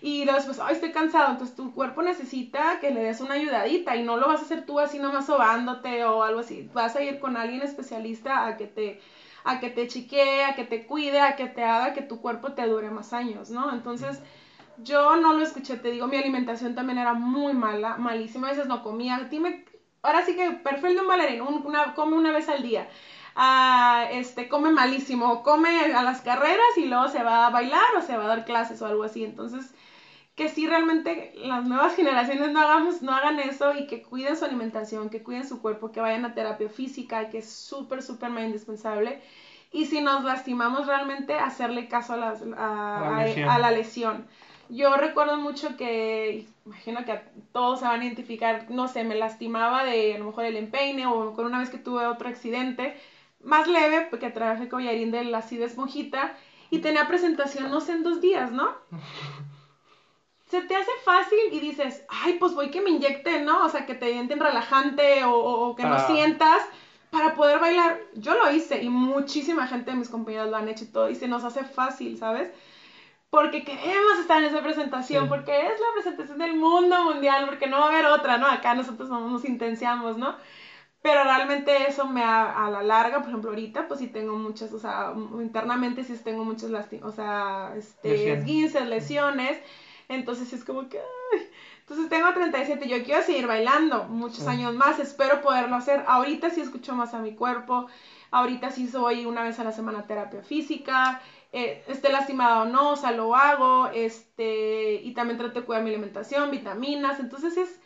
[0.00, 4.04] Y después, ay, estoy cansado, entonces tu cuerpo necesita que le des una ayudadita y
[4.04, 7.18] no lo vas a hacer tú así nomás sobándote o algo así, vas a ir
[7.18, 9.00] con alguien especialista a que te
[9.42, 12.52] a que te chiquee, a que te cuide, a que te haga que tu cuerpo
[12.52, 13.72] te dure más años, ¿no?
[13.72, 14.20] Entonces,
[14.84, 18.66] yo no lo escuché, te digo, mi alimentación también era muy mala, malísima, a veces
[18.66, 19.64] no comía, dime
[20.02, 22.88] ahora sí que perfil de un bailarín, una, come una vez al día.
[23.34, 28.02] Ah, este, come malísimo, come a las carreras y luego se va a bailar o
[28.02, 29.24] se va a dar clases o algo así.
[29.24, 29.72] Entonces,
[30.34, 34.44] que sí realmente las nuevas generaciones no, hagamos, no hagan eso y que cuiden su
[34.44, 39.20] alimentación, que cuiden su cuerpo, que vayan a terapia física, que es súper, súper indispensable.
[39.72, 44.26] Y si nos lastimamos realmente, hacerle caso a, las, a la lesión.
[44.70, 47.20] Yo recuerdo mucho que, imagino que
[47.52, 51.06] todos se van a identificar, no sé, me lastimaba de a lo mejor el empeine
[51.06, 52.94] o con una vez que tuve otro accidente,
[53.42, 56.34] más leve, porque trabajé con Yarín de la de esponjita
[56.70, 58.68] y tenía presentación, no sé, en dos días, ¿no?
[60.50, 63.66] Se te hace fácil y dices, ay, pues voy que me inyecten, ¿no?
[63.66, 66.62] O sea, que te dienten relajante o, que no sientas
[67.10, 68.00] para poder bailar.
[68.14, 71.16] Yo lo hice y muchísima gente de mis compañeros lo han hecho y todo y
[71.16, 72.50] se nos hace fácil, ¿sabes?
[73.30, 77.78] Porque queremos estar en esa presentación, porque es la presentación del mundo mundial, porque no
[77.78, 78.46] va a haber otra, ¿no?
[78.46, 80.34] Acá nosotros nos intenciamos, ¿no?
[81.02, 84.72] Pero realmente eso me a, a la larga, por ejemplo, ahorita, pues sí tengo muchas,
[84.72, 86.70] o sea, internamente sí tengo muchas
[87.02, 89.58] o sea, este, esguinces, lesiones,
[90.08, 91.48] entonces es como que, ay.
[91.80, 96.62] entonces tengo 37, yo quiero seguir bailando muchos años más, espero poderlo hacer, ahorita sí
[96.62, 97.86] escucho más a mi cuerpo,
[98.30, 101.20] ahorita sí soy una vez a la semana terapia física,
[101.52, 105.82] eh, esté lastimada o no, o sea, lo hago, este, y también trato de cuidar
[105.82, 107.80] mi alimentación, vitaminas, entonces es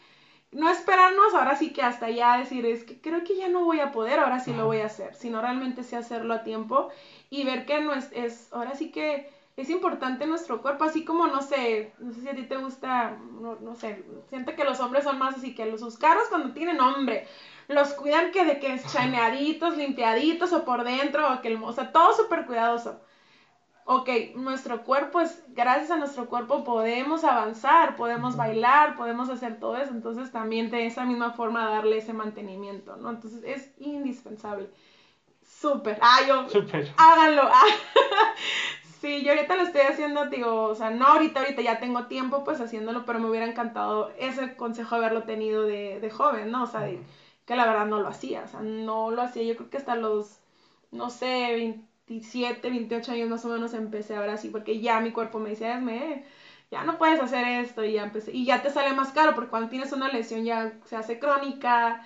[0.50, 3.80] no esperarnos ahora sí que hasta ya decir, es que creo que ya no voy
[3.80, 6.88] a poder, ahora sí lo voy a hacer, sino realmente sí hacerlo a tiempo
[7.30, 11.26] y ver que no es, es ahora sí que es importante nuestro cuerpo, así como,
[11.26, 14.80] no sé, no sé si a ti te gusta, no, no sé, siento que los
[14.80, 17.26] hombres son más así que los sus caros cuando tienen hombre,
[17.68, 21.92] los cuidan que de que es chaneaditos, limpiaditos o por dentro, o que, o sea,
[21.92, 23.00] todo súper cuidadoso
[23.84, 29.76] ok, nuestro cuerpo es, gracias a nuestro cuerpo podemos avanzar, podemos bailar, podemos hacer todo
[29.76, 33.10] eso, entonces también de esa misma forma darle ese mantenimiento, ¿no?
[33.10, 34.68] Entonces es indispensable.
[35.42, 36.92] Súper, ah, yo, Súper.
[36.96, 37.50] háganlo.
[39.00, 42.44] sí, yo ahorita lo estoy haciendo, digo, o sea, no ahorita, ahorita ya tengo tiempo
[42.44, 46.64] pues haciéndolo, pero me hubiera encantado ese consejo haberlo tenido de, de joven, ¿no?
[46.64, 46.88] O sea,
[47.44, 49.96] que la verdad no lo hacía, o sea, no lo hacía, yo creo que hasta
[49.96, 50.38] los,
[50.92, 55.12] no sé, 20 27, 28 años más o menos empecé ahora sí, porque ya mi
[55.12, 55.80] cuerpo me decía,
[56.70, 59.50] ya no puedes hacer esto y ya empecé, y ya te sale más caro, porque
[59.50, 62.02] cuando tienes una lesión ya se hace crónica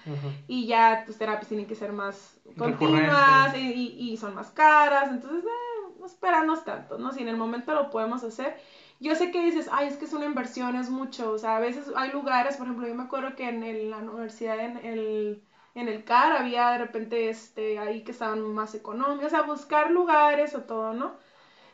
[0.48, 5.44] y ya tus terapias tienen que ser más continuas y, y, son más caras, entonces
[5.44, 7.12] eh, no esperarnos tanto, ¿no?
[7.12, 8.56] Si en el momento lo podemos hacer.
[8.98, 11.60] Yo sé que dices, ay, es que es una inversión, es mucho, o sea, a
[11.60, 15.42] veces hay lugares, por ejemplo, yo me acuerdo que en la universidad, en el
[15.80, 19.90] en el CAR había de repente este, ahí que estaban más económicos, o sea, buscar
[19.90, 21.16] lugares o todo, ¿no?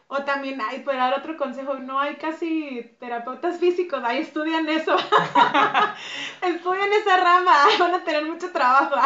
[0.09, 4.95] O también, hay, para dar otro consejo, no hay casi terapeutas físicos, ahí estudian eso.
[6.43, 8.97] estudian esa rama, van a tener mucho trabajo.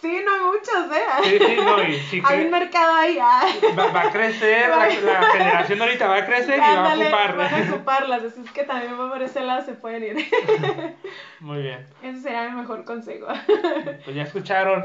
[0.00, 1.04] Sí, no hay muchos, ¿eh?
[1.24, 3.18] Sí, sí, no, y sí Hay un mercado ahí.
[3.20, 3.44] Ah.
[3.78, 4.90] Va, a crecer, la,
[5.32, 7.36] generación ahorita va a crecer y va a ocupar.
[7.36, 10.26] Van a ocuparlas, así es que también por ese lado se pueden ir.
[11.40, 11.86] Muy bien.
[12.02, 13.26] Ese sería mi mejor consejo.
[14.04, 14.84] pues ya escucharon.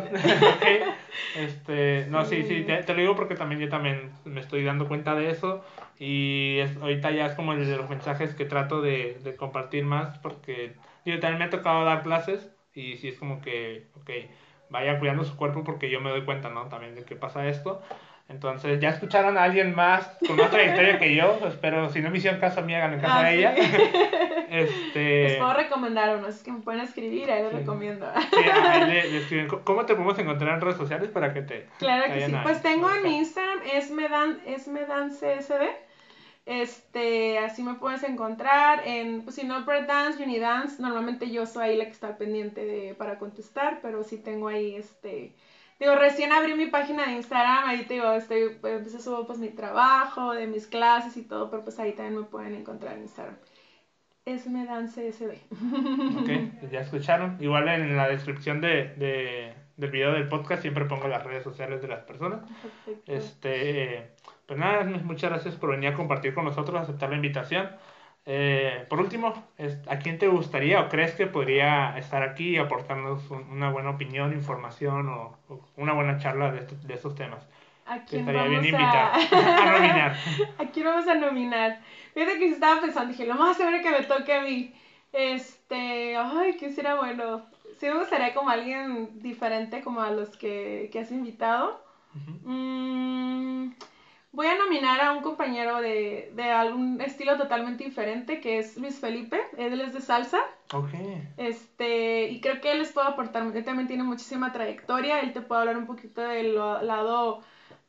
[1.36, 4.88] este, no, sí, sí, te, te, lo digo porque también yo también me estoy dando
[4.88, 5.64] cuenta de eso
[5.99, 10.18] y ahorita ya es como el de los mensajes que trato de, de compartir más
[10.20, 10.74] porque
[11.05, 14.09] yo también me ha tocado dar clases y si es como que, ok,
[14.72, 16.68] vaya cuidando su cuerpo porque yo me doy cuenta, ¿no?
[16.70, 17.82] También de que pasa esto.
[18.30, 21.38] Entonces, ya escucharon a alguien más con más trayectoria que yo.
[21.48, 23.38] Espero, si no me hicieron caso a mí, hagan caso Ah, a sí.
[23.38, 23.54] ella.
[24.50, 25.24] este.
[25.24, 28.10] Les puedo recomendar unos, es que me pueden escribir, ahí les recomiendo.
[28.32, 29.48] Sí, ahí le- le escriben.
[29.48, 31.68] ¿Cómo te podemos encontrar en redes sociales para que te.
[31.80, 32.36] Claro que vayan sí.
[32.38, 33.08] a- Pues tengo en?
[33.08, 35.52] Instagram, es medan, es medancsd.
[36.46, 41.78] Este, así me puedes encontrar en, pues si no, Breakdance, Unidance, normalmente yo soy ahí
[41.78, 45.34] la que está pendiente de, para contestar, pero sí tengo ahí, este,
[45.80, 49.50] digo, recién abrí mi página de Instagram, ahí te digo, estoy, pues subo pues mi
[49.50, 53.38] trabajo, de mis clases y todo, pero pues ahí también me pueden encontrar en Instagram.
[54.26, 55.22] Es medancsd.
[56.20, 56.30] Ok,
[56.72, 57.38] ya escucharon.
[57.39, 61.82] Igual en la descripción de, de- del video del podcast siempre pongo las redes sociales
[61.82, 62.40] de las personas.
[62.62, 63.12] Perfecto.
[63.12, 64.12] Este,
[64.46, 67.70] pues nada, muchas gracias por venir a compartir con nosotros, aceptar la invitación.
[68.26, 69.34] Eh, por último,
[69.90, 73.90] ¿a quién te gustaría o crees que podría estar aquí y aportarnos un- una buena
[73.90, 77.48] opinión, información o, o una buena charla de, estos- de estos temas?
[77.88, 80.16] ¿A quién estaría bien vamos a- invitar a nominar.
[80.60, 81.80] ¿A quién vamos a nominar?
[82.14, 84.72] Fíjate que estaba pensando, dije, lo más seguro que me toque a mí.
[85.12, 87.46] Este, ay, ¿qué será bueno?
[87.82, 91.82] Sí me gustaría como alguien diferente como a los que, que has invitado.
[92.44, 93.70] Mm,
[94.32, 99.00] voy a nominar a un compañero de, de algún estilo totalmente diferente, que es Luis
[99.00, 99.42] Felipe.
[99.58, 100.38] Él es de salsa.
[100.74, 100.90] Ok,
[101.38, 105.42] Este, y creo que él les puede aportar, él también tiene muchísima trayectoria, él te
[105.42, 107.40] puede hablar un poquito del lado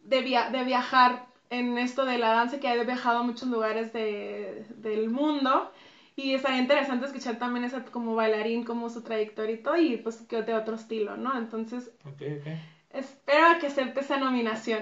[0.05, 3.93] de, via- de viajar en esto de la danza, que ha viajado a muchos lugares
[3.93, 5.71] de, del mundo,
[6.17, 10.17] y estaría interesante escuchar también esa como bailarín, como su trayectoria y todo, y pues
[10.29, 11.37] que de otro estilo, ¿no?
[11.39, 12.47] Entonces, ok, ok.
[12.93, 14.81] espero a que acepte esa nominación.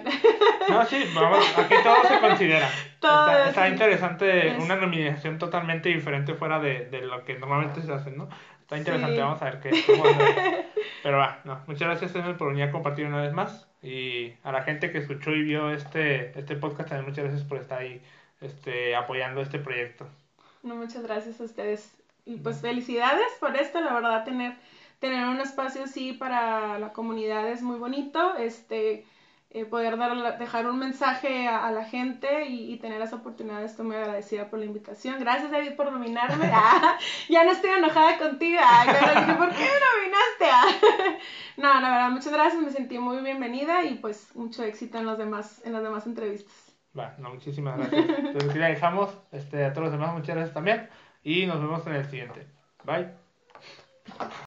[0.69, 2.69] No, sí, vamos, aquí todo se considera.
[3.01, 7.39] Todo está, es- está interesante es- una nominación totalmente diferente fuera de, de lo que
[7.39, 8.29] normalmente se hace, ¿no?
[8.61, 9.21] Está interesante, Sí.
[9.23, 9.71] vamos a ver qué.
[9.87, 10.05] cómo.
[11.03, 11.61] Pero va, no.
[11.67, 13.67] Muchas gracias, por venir a compartir una vez más.
[13.83, 17.57] Y a la gente que escuchó y vio este, este podcast, también muchas gracias por
[17.59, 18.03] estar ahí
[18.43, 20.07] este, apoyando este proyecto.
[20.63, 21.93] No, muchas gracias a ustedes.
[22.27, 24.57] Y pues felicidades por esto, la verdad, tener,
[24.99, 28.37] tener un espacio así para la comunidad es muy bonito.
[28.37, 29.07] Este,
[29.53, 33.65] eh, poder dar, dejar un mensaje a, a la gente y, y tener esa oportunidad,
[33.65, 35.19] estoy muy agradecida por la invitación.
[35.19, 36.51] Gracias, David, por nominarme.
[36.53, 36.99] Ah,
[37.29, 38.61] ya no estoy enojada contigo.
[38.63, 40.45] Ah, claro, dije, ¿por qué me nominaste?
[40.53, 41.19] Ah.
[41.57, 45.19] No, la verdad, muchas gracias, me sentí muy bienvenida y pues mucho éxito en, los
[45.19, 46.70] demás, en las demás entrevistas.
[46.99, 48.19] Va, no, muchísimas gracias.
[48.19, 49.17] Entonces, dejamos.
[49.33, 50.89] Este, a todos los demás, muchas gracias también.
[51.23, 52.47] Y nos vemos en el siguiente.
[52.85, 53.09] Bye.